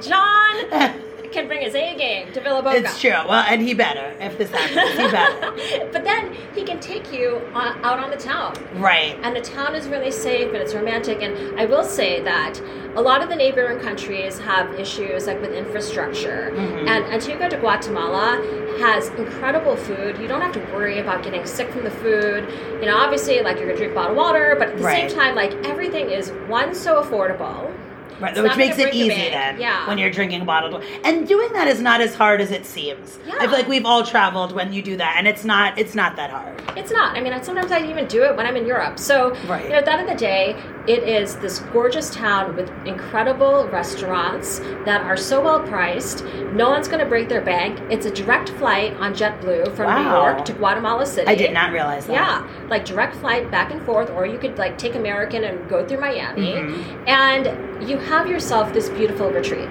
John 0.00 1.00
can 1.32 1.46
bring 1.46 1.62
his 1.62 1.74
A 1.74 1.96
game 1.96 2.32
to 2.32 2.40
Villa 2.40 2.62
Bokéh. 2.62 2.84
it's 2.84 3.00
true. 3.00 3.10
Well, 3.10 3.44
and 3.48 3.60
he 3.62 3.74
better 3.74 4.14
if 4.20 4.36
this 4.38 4.50
happens. 4.50 4.98
He 4.98 5.10
better. 5.10 5.88
but 5.92 6.04
then 6.04 6.34
he 6.54 6.62
can 6.64 6.80
take 6.80 7.12
you 7.12 7.40
on, 7.54 7.82
out 7.84 7.98
on 7.98 8.10
the 8.10 8.16
town. 8.16 8.54
Right. 8.74 9.18
And 9.22 9.34
the 9.34 9.40
town 9.40 9.74
is 9.74 9.88
really 9.88 10.10
safe 10.10 10.48
and 10.48 10.56
it's 10.56 10.74
romantic. 10.74 11.22
And 11.22 11.58
I 11.60 11.66
will 11.66 11.84
say 11.84 12.20
that 12.22 12.60
a 12.96 13.00
lot 13.00 13.22
of 13.22 13.28
the 13.28 13.36
neighboring 13.36 13.78
countries 13.80 14.38
have 14.40 14.74
issues 14.78 15.26
like 15.26 15.40
with 15.40 15.52
infrastructure. 15.52 16.52
Mhm. 16.54 16.88
And 16.88 17.04
Antigua 17.06 17.48
de 17.48 17.56
Guatemala 17.58 18.42
has 18.80 19.08
incredible 19.10 19.76
food. 19.76 20.18
You 20.18 20.26
don't 20.26 20.40
have 20.40 20.52
to 20.52 20.60
worry 20.72 20.98
about 20.98 21.22
getting 21.22 21.46
sick 21.46 21.70
from 21.70 21.84
the 21.84 21.90
food. 21.90 22.48
You 22.80 22.86
know, 22.86 22.96
obviously, 22.96 23.40
like 23.42 23.58
you're 23.58 23.66
gonna 23.66 23.78
drink 23.78 23.94
bottled 23.94 24.16
water, 24.16 24.56
but 24.58 24.68
at 24.70 24.76
the 24.78 24.82
Right. 24.82 25.08
same 25.10 25.18
time, 25.18 25.34
like 25.36 25.52
everything 25.66 26.10
is 26.10 26.30
one 26.48 26.74
so 26.74 27.00
affordable. 27.02 27.70
Right, 28.18 28.32
It's 28.32 28.40
which 28.40 28.56
makes 28.56 28.78
it 28.78 28.94
easy 28.94 29.30
then 29.30 29.60
Yeah. 29.60 29.86
when 29.86 29.98
you're 29.98 30.10
drinking 30.10 30.44
bottled 30.44 30.72
water. 30.72 30.86
And 31.04 31.26
doing 31.26 31.52
that 31.52 31.68
is 31.68 31.80
not 31.80 32.00
as 32.00 32.14
hard 32.14 32.40
as 32.40 32.50
it 32.50 32.66
seems. 32.66 33.18
I 33.38 33.40
feel 33.46 33.50
like 33.52 33.68
we've 33.68 33.86
all 33.86 34.02
traveled 34.04 34.52
when 34.54 34.72
you 34.72 34.82
do 34.82 34.96
that, 34.96 35.14
and 35.18 35.26
it's 35.28 35.44
not 35.44 35.78
it's 35.78 35.94
not 35.94 36.16
that 36.16 36.30
hard. 36.30 36.60
It's 36.76 36.92
not. 36.92 37.16
I 37.16 37.20
mean, 37.20 37.32
I- 37.32 37.40
sometimes 37.40 37.72
I 37.72 37.80
even 37.80 38.06
do 38.06 38.22
it 38.24 38.36
when 38.36 38.46
I'm 38.46 38.56
in 38.56 38.66
Europe. 38.66 38.98
So, 38.98 39.34
Right. 39.48 39.64
you 39.64 39.70
know, 39.70 39.76
at 39.76 39.84
the 39.86 39.92
end 39.92 40.02
of 40.02 40.08
the 40.08 40.14
day, 40.14 40.54
it 40.86 41.02
is 41.02 41.36
this 41.36 41.58
gorgeous 41.72 42.10
town 42.10 42.54
with 42.56 42.70
incredible 42.86 43.68
restaurants 43.72 44.60
that 44.84 45.02
are 45.02 45.16
so 45.16 45.40
well 45.40 45.60
priced. 45.60 46.24
No 46.52 46.70
one's 46.70 46.88
going 46.88 47.00
to 47.00 47.06
break 47.06 47.28
their 47.28 47.40
bank. 47.40 47.78
It's 47.90 48.06
a 48.06 48.10
direct 48.10 48.50
flight 48.50 48.94
on 49.00 49.14
JetBlue 49.14 49.74
from 49.74 49.94
New 50.04 50.10
York 50.10 50.44
to 50.46 50.52
Guatemala 50.52 51.06
City. 51.06 51.26
I 51.28 51.34
did 51.34 51.52
not 51.52 51.72
realize 51.72 52.06
that. 52.06 52.12
Yeah, 52.12 52.42
like 52.68 52.84
direct 52.84 53.16
flight 53.16 53.50
back 53.50 53.70
and 53.72 53.82
forth, 53.82 54.10
or 54.10 54.26
you 54.26 54.38
could 54.38 54.58
like 54.58 54.78
take 54.78 54.94
American 54.94 55.44
and 55.44 55.68
go 55.68 55.84
through 55.86 56.00
Miami, 56.00 56.52
Mhm. 56.54 57.08
and 57.08 57.88
you 57.88 57.96
have 58.00 58.26
yourself 58.26 58.72
this 58.72 58.88
beautiful 58.90 59.30
retreat. 59.30 59.70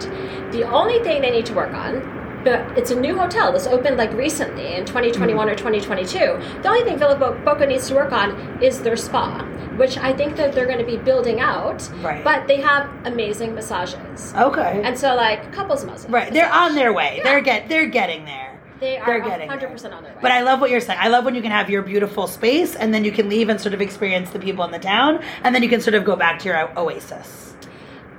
The 0.52 0.64
only 0.64 1.00
thing 1.04 1.22
they 1.22 1.32
need 1.32 1.46
to 1.48 1.54
work 1.54 1.74
on, 1.74 2.18
but 2.44 2.62
it's 2.78 2.92
a 2.92 3.00
new 3.00 3.18
hotel. 3.18 3.52
This 3.52 3.68
opened 3.68 3.98
like 3.98 4.14
recently 4.14 4.74
in 4.76 4.86
2021 4.86 5.48
Mm-hmm. 5.48 5.54
or 5.54 5.56
2022. 5.56 6.62
The 6.62 6.68
only 6.70 6.84
thing 6.84 6.98
Villa 6.98 7.16
Bokéh 7.18 7.68
needs 7.68 7.88
to 7.90 7.96
work 7.96 8.12
on 8.14 8.64
is 8.64 8.82
their 8.82 8.96
spa, 8.96 9.44
which 9.78 9.98
I 9.98 10.14
think 10.14 10.36
that 10.38 10.54
they're 10.54 10.66
going 10.66 10.80
to 10.80 10.86
be 10.86 10.98
building 10.98 11.40
out. 11.42 11.88
Right. 12.02 12.24
But 12.24 12.48
they 12.48 12.62
have 12.62 12.90
amazing 13.06 13.56
massages, 13.56 14.34
Okay. 14.38 14.82
and 14.84 14.98
so 14.98 15.16
like 15.16 15.52
couples 15.52 15.84
massage. 15.86 16.10
right. 16.10 16.32
They're 16.32 16.52
on 16.52 16.76
their 16.76 16.94
way. 16.94 17.16
Yeah. 17.18 17.24
They're 17.24 17.42
get 17.42 17.68
they're 17.70 17.88
getting 17.88 18.24
there. 18.26 18.48
They 18.80 18.98
are 18.98 19.06
they're 19.06 19.20
getting 19.20 19.50
100 19.50 19.60
there. 19.60 19.70
percent 19.72 19.94
on 19.94 20.04
their 20.04 20.14
way. 20.14 20.20
But 20.22 20.32
I 20.32 20.42
love 20.42 20.62
what 20.62 20.70
you're 20.72 20.80
saying. 20.80 21.00
I 21.02 21.10
love 21.10 21.26
when 21.26 21.36
you 21.36 21.42
can 21.42 21.52
have 21.52 21.70
your 21.70 21.82
beautiful 21.82 22.28
space 22.28 22.76
and 22.78 22.94
then 22.94 23.04
you 23.04 23.12
can 23.12 23.28
leave 23.28 23.50
and 23.50 23.60
sort 23.60 23.74
of 23.74 23.82
experience 23.82 24.30
the 24.30 24.40
people 24.40 24.64
in 24.64 24.72
the 24.72 24.80
town 24.80 25.22
and 25.44 25.54
then 25.54 25.62
you 25.64 25.68
can 25.68 25.82
sort 25.82 25.96
of 25.96 26.06
go 26.06 26.16
back 26.16 26.40
to 26.40 26.46
your 26.48 26.80
oasis. 26.80 27.56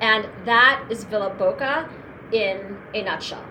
And 0.00 0.28
that 0.44 0.84
is 0.90 1.04
Villa 1.04 1.34
Bokéh 1.38 1.88
in 2.32 2.78
a 2.94 3.02
nutshell. 3.02 3.44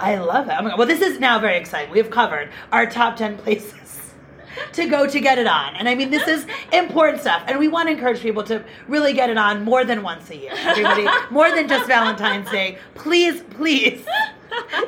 I 0.00 0.16
love 0.16 0.48
it. 0.48 0.54
Oh. 0.58 0.76
Well, 0.76 0.86
this 0.86 1.00
is 1.00 1.20
now 1.20 1.38
very 1.38 1.56
exciting. 1.56 1.90
We've 1.90 2.10
covered 2.10 2.50
our 2.72 2.86
top 2.86 3.16
10 3.16 3.38
places 3.38 3.74
to 4.72 4.88
go 4.88 5.06
to 5.06 5.20
get 5.20 5.38
it 5.38 5.46
on. 5.46 5.74
And 5.76 5.88
I 5.88 5.94
mean, 5.94 6.10
this 6.10 6.26
is 6.28 6.46
important 6.72 7.20
stuff. 7.20 7.42
And 7.46 7.58
we 7.58 7.68
want 7.68 7.88
to 7.88 7.92
encourage 7.92 8.20
people 8.20 8.42
to 8.44 8.64
really 8.88 9.12
get 9.12 9.30
it 9.30 9.38
on 9.38 9.64
more 9.64 9.84
than 9.84 10.02
once 10.02 10.30
a 10.30 10.36
year. 10.36 10.52
Everybody, 10.54 11.06
more 11.30 11.50
than 11.50 11.68
just 11.68 11.86
Valentine's 11.86 12.50
Day. 12.50 12.78
Please, 12.94 13.42
please 13.50 14.04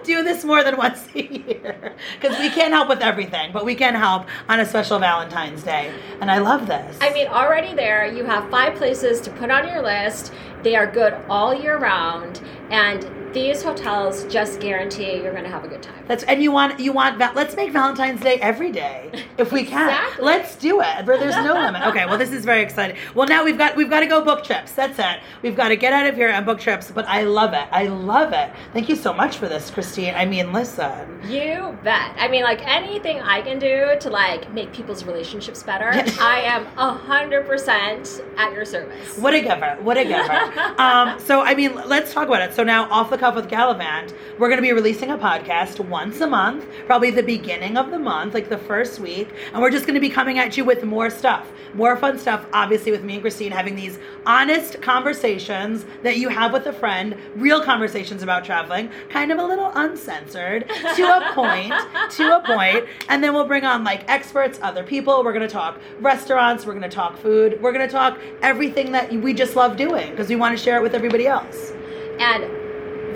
do 0.04 0.22
this 0.22 0.44
more 0.44 0.62
than 0.62 0.76
once 0.76 1.08
a 1.14 1.22
year. 1.22 1.94
Because 2.20 2.38
we 2.38 2.50
can't 2.50 2.72
help 2.72 2.88
with 2.88 3.00
everything, 3.00 3.52
but 3.52 3.64
we 3.64 3.74
can 3.74 3.94
help 3.94 4.26
on 4.48 4.60
a 4.60 4.66
special 4.66 4.98
Valentine's 4.98 5.62
Day. 5.62 5.92
And 6.20 6.30
I 6.30 6.38
love 6.38 6.66
this. 6.66 6.96
I 7.00 7.12
mean, 7.12 7.26
already 7.26 7.74
there, 7.74 8.06
you 8.06 8.24
have 8.24 8.48
five 8.50 8.76
places 8.76 9.20
to 9.22 9.30
put 9.32 9.50
on 9.50 9.68
your 9.68 9.82
list. 9.82 10.32
They 10.62 10.76
are 10.76 10.86
good 10.86 11.14
all 11.28 11.54
year 11.54 11.78
round, 11.78 12.40
and 12.70 13.04
these 13.32 13.62
hotels 13.62 14.24
just 14.24 14.60
guarantee 14.60 15.16
you're 15.16 15.32
going 15.32 15.44
to 15.44 15.50
have 15.50 15.64
a 15.64 15.68
good 15.68 15.82
time. 15.82 16.04
That's 16.06 16.24
and 16.24 16.42
you 16.42 16.52
want 16.52 16.78
you 16.80 16.92
want 16.92 17.18
let's 17.18 17.56
make 17.56 17.72
Valentine's 17.72 18.20
Day 18.20 18.36
every 18.36 18.72
day 18.72 19.24
if 19.38 19.52
we 19.52 19.64
can. 19.64 19.88
Exactly. 19.88 20.24
Let's 20.24 20.56
do 20.56 20.80
it 20.80 21.06
there's 21.06 21.36
no 21.36 21.54
limit. 21.54 21.82
Okay, 21.86 22.06
well 22.06 22.18
this 22.18 22.32
is 22.32 22.44
very 22.44 22.62
exciting. 22.62 22.96
Well 23.14 23.26
now 23.26 23.44
we've 23.44 23.58
got 23.58 23.76
we've 23.76 23.90
got 23.90 24.00
to 24.00 24.06
go 24.06 24.24
book 24.24 24.44
trips. 24.44 24.72
That's 24.72 24.98
it. 24.98 25.20
We've 25.42 25.56
got 25.56 25.68
to 25.68 25.76
get 25.76 25.92
out 25.92 26.06
of 26.06 26.14
here 26.14 26.28
and 26.28 26.44
book 26.44 26.60
trips. 26.60 26.90
But 26.90 27.06
I 27.06 27.22
love 27.22 27.52
it. 27.52 27.66
I 27.70 27.86
love 27.86 28.32
it. 28.32 28.50
Thank 28.72 28.88
you 28.88 28.96
so 28.96 29.12
much 29.12 29.36
for 29.36 29.48
this, 29.48 29.70
Christine. 29.70 30.14
I 30.14 30.24
mean, 30.24 30.52
listen. 30.52 31.20
You 31.24 31.76
bet. 31.82 32.14
I 32.16 32.28
mean, 32.28 32.42
like 32.42 32.66
anything 32.66 33.20
I 33.20 33.42
can 33.42 33.58
do 33.58 33.96
to 34.00 34.10
like 34.10 34.52
make 34.52 34.72
people's 34.72 35.04
relationships 35.04 35.62
better, 35.62 35.90
I 36.20 36.40
am 36.44 36.66
a 36.76 36.92
hundred 36.92 37.46
percent 37.46 38.22
at 38.36 38.52
your 38.52 38.64
service. 38.64 39.18
What 39.18 39.34
a 39.34 39.40
giver. 39.40 39.76
What 39.80 39.96
a 39.96 40.04
giver. 40.04 40.32
um, 40.80 41.18
so, 41.20 41.42
I 41.42 41.54
mean, 41.54 41.74
let's 41.86 42.12
talk 42.12 42.28
about 42.28 42.42
it. 42.42 42.54
So, 42.54 42.62
now, 42.62 42.88
off 42.90 43.10
the 43.10 43.15
cuff 43.18 43.34
with 43.34 43.48
Galavante, 43.48 44.12
we're 44.38 44.48
going 44.48 44.58
to 44.58 44.62
be 44.62 44.72
releasing 44.72 45.10
a 45.10 45.18
podcast 45.18 45.80
once 45.80 46.20
a 46.20 46.26
month, 46.26 46.66
probably 46.86 47.10
the 47.10 47.22
beginning 47.22 47.76
of 47.76 47.90
the 47.90 47.98
month, 47.98 48.34
like 48.34 48.48
the 48.48 48.58
first 48.58 49.00
week. 49.00 49.28
And 49.52 49.62
we're 49.62 49.70
just 49.70 49.86
going 49.86 49.94
to 49.94 50.00
be 50.00 50.10
coming 50.10 50.38
at 50.38 50.56
you 50.56 50.64
with 50.64 50.84
more 50.84 51.10
stuff, 51.10 51.50
more 51.74 51.96
fun 51.96 52.18
stuff, 52.18 52.46
obviously, 52.52 52.92
with 52.92 53.02
me 53.02 53.14
and 53.14 53.22
Christine 53.22 53.52
having 53.52 53.76
these 53.76 53.98
honest 54.26 54.80
conversations 54.82 55.84
that 56.02 56.16
you 56.18 56.28
have 56.28 56.52
with 56.52 56.66
a 56.66 56.72
friend, 56.72 57.16
real 57.34 57.62
conversations 57.62 58.22
about 58.22 58.44
traveling, 58.44 58.90
kind 59.08 59.32
of 59.32 59.38
a 59.38 59.44
little 59.44 59.72
uncensored 59.74 60.68
to 60.96 61.02
a 61.04 61.30
point, 61.34 61.72
to 62.12 62.36
a 62.36 62.42
point. 62.44 62.84
And 63.08 63.22
then 63.22 63.32
we'll 63.32 63.46
bring 63.46 63.64
on 63.64 63.84
like 63.84 64.08
experts, 64.08 64.58
other 64.62 64.82
people. 64.82 65.24
We're 65.24 65.32
going 65.32 65.46
to 65.46 65.52
talk 65.52 65.80
restaurants, 66.00 66.66
we're 66.66 66.74
going 66.74 66.88
to 66.88 66.94
talk 66.94 67.16
food, 67.18 67.60
we're 67.62 67.72
going 67.72 67.86
to 67.86 67.92
talk 67.92 68.18
everything 68.42 68.92
that 68.92 69.12
we 69.12 69.34
just 69.34 69.56
love 69.56 69.76
doing 69.76 70.10
because 70.10 70.28
we 70.28 70.36
want 70.36 70.56
to 70.56 70.62
share 70.62 70.76
it 70.76 70.82
with 70.82 70.94
everybody 70.94 71.26
else. 71.26 71.72
And 72.18 72.65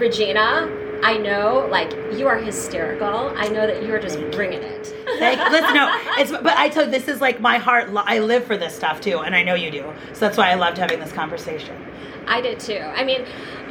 Regina, 0.01 0.67
I 1.03 1.19
know, 1.19 1.69
like 1.71 1.93
you 2.19 2.27
are 2.27 2.39
hysterical. 2.39 3.31
I 3.37 3.49
know 3.49 3.67
that 3.67 3.83
you 3.83 3.95
are 3.95 4.01
just 4.01 4.19
bringing 4.31 4.63
it. 4.63 4.95
Thank, 5.19 5.51
listen, 5.51 5.75
no, 5.75 5.91
it's 6.19 6.31
but 6.31 6.57
I 6.57 6.69
told 6.69 6.91
this 6.91 7.09
is 7.09 7.21
like 7.21 7.41
my 7.41 7.59
heart. 7.59 7.91
I 7.95 8.21
live 8.21 8.45
for 8.45 8.57
this 8.57 8.75
stuff 8.75 9.01
too, 9.01 9.21
and 9.21 9.35
I 9.35 9.43
know 9.43 9.55
you 9.55 9.71
do. 9.71 9.93
So 10.13 10.21
that's 10.21 10.37
why 10.37 10.51
I 10.51 10.55
loved 10.55 10.79
having 10.79 11.01
this 11.01 11.13
conversation. 11.13 11.77
I 12.27 12.41
did 12.41 12.61
too. 12.61 12.79
I 12.79 13.03
mean, 13.03 13.27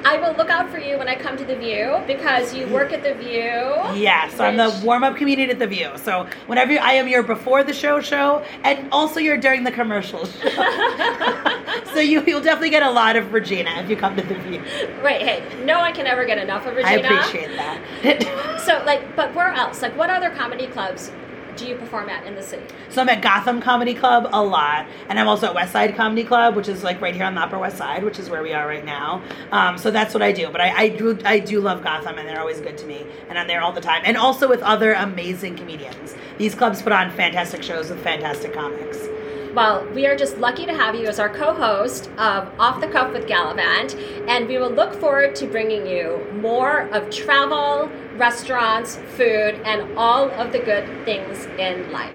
I 0.06 0.18
will 0.18 0.36
look 0.36 0.50
out 0.50 0.70
for 0.70 0.80
you 0.80 0.98
when 0.98 1.08
I 1.08 1.16
come 1.16 1.38
to 1.38 1.46
the 1.46 1.56
View 1.56 2.02
because 2.08 2.54
you 2.54 2.68
work 2.68 2.94
at 2.94 3.04
the 3.04 3.14
View. 3.16 4.00
Yes, 4.00 4.40
I'm 4.40 4.58
the 4.58 4.82
warm 4.84 5.04
up 5.04 5.18
comedian 5.18 5.50
at 5.50 5.60
the 5.60 5.68
View. 5.68 5.92
So 5.98 6.28
whenever 6.48 6.74
you, 6.74 6.80
I 6.80 6.94
am 6.94 7.08
your 7.08 7.24
before 7.24 7.64
the 7.64 7.74
show 7.74 8.00
show, 8.00 8.44
and 8.64 8.90
also 8.92 9.20
you're 9.20 9.38
during 9.38 9.64
the 9.64 9.72
commercial 9.72 10.26
show. 10.26 10.50
so 11.94 12.00
you 12.00 12.24
you'll 12.26 12.42
definitely 12.42 12.70
get 12.70 12.84
a 12.84 12.92
lot 12.92 13.16
of 13.16 13.34
Regina 13.34 13.72
if 13.82 13.90
you 13.90 13.96
come 13.96 14.16
to 14.16 14.24
the 14.24 14.36
View. 14.36 14.62
Right. 15.02 15.22
Hey, 15.22 15.66
no 15.66 15.80
one 15.80 15.94
can 15.94 16.08
ever 16.08 16.26
get 16.26 16.38
enough 16.38 16.66
of 16.66 16.76
Regina. 16.76 17.08
I 17.08 17.20
appreciate 17.20 17.56
that. 17.58 18.46
So, 18.60 18.84
like, 18.86 19.16
but 19.16 19.34
where 19.34 19.48
else? 19.48 19.82
Like, 19.82 19.98
what 19.98 20.12
other 20.12 20.30
comedy 20.30 20.68
clubs 20.68 21.12
do 21.56 21.68
you 21.68 21.76
perform 21.76 22.10
at 22.10 22.26
in 22.26 22.36
the 22.36 22.44
city? 22.44 22.66
So 22.90 23.02
I'm 23.02 23.10
at 23.10 23.22
Gotham 23.22 23.62
Comedy 23.62 23.94
Club 23.94 24.30
a 24.32 24.44
lot, 24.44 24.88
and 25.10 25.20
I'm 25.20 25.28
also 25.28 25.48
at 25.48 25.56
West 25.56 25.74
Side 25.74 25.96
Comedy 25.96 26.24
Club, 26.24 26.56
which 26.56 26.68
is 26.68 26.84
like 26.84 27.02
right 27.02 27.16
here 27.16 27.26
on 27.26 27.36
the 27.36 27.42
Upper 27.42 27.60
West 27.60 27.78
Side, 27.78 28.04
which 28.04 28.20
is 28.20 28.30
where 28.30 28.42
we 28.42 28.54
are 28.54 28.68
right 28.68 28.86
now. 28.86 29.22
Um, 29.52 29.78
so 29.78 29.92
that's 29.92 30.14
what 30.14 30.24
I 30.24 30.32
do. 30.32 30.50
But 30.50 30.62
I, 30.62 30.84
I 30.84 30.90
do 30.90 31.20
I 31.26 31.40
do 31.40 31.60
love 31.60 31.84
Gotham, 31.84 32.18
and 32.18 32.28
they're 32.28 32.40
always 32.40 32.62
good 32.62 32.78
to 32.78 32.86
me, 32.86 33.06
and 33.28 33.38
I'm 33.38 33.48
there 33.48 33.62
all 33.62 33.74
the 33.74 33.82
time, 33.82 34.02
and 34.06 34.16
also 34.16 34.48
with 34.48 34.62
other 34.62 34.94
amazing 34.94 35.58
comedians. 35.58 36.16
These 36.38 36.56
clubs 36.56 36.82
put 36.82 36.94
on 36.94 37.12
fantastic 37.12 37.64
shows 37.64 37.90
with 37.90 38.02
fantastic 38.02 38.54
comics. 38.54 39.09
Well, 39.54 39.84
we 39.96 40.06
are 40.06 40.16
just 40.16 40.38
lucky 40.38 40.68
to 40.68 40.74
have 40.74 40.94
you 40.94 41.08
as 41.08 41.20
our 41.20 41.28
co 41.28 41.54
host 41.54 42.08
of 42.20 42.48
Off 42.60 42.80
the 42.82 42.88
Cuff 42.88 43.12
with 43.14 43.26
Galavante, 43.26 43.96
and 44.28 44.48
we 44.48 44.60
will 44.60 44.70
look 44.70 44.94
forward 44.94 45.34
to 45.38 45.48
bringing 45.48 45.88
you 45.88 46.24
more 46.34 46.82
of 46.90 47.10
travel, 47.10 47.90
restaurants, 48.16 48.98
food, 49.18 49.60
and 49.66 49.98
all 49.98 50.30
of 50.32 50.52
the 50.52 50.60
good 50.60 50.86
things 51.04 51.48
in 51.58 51.92
life. 51.92 52.08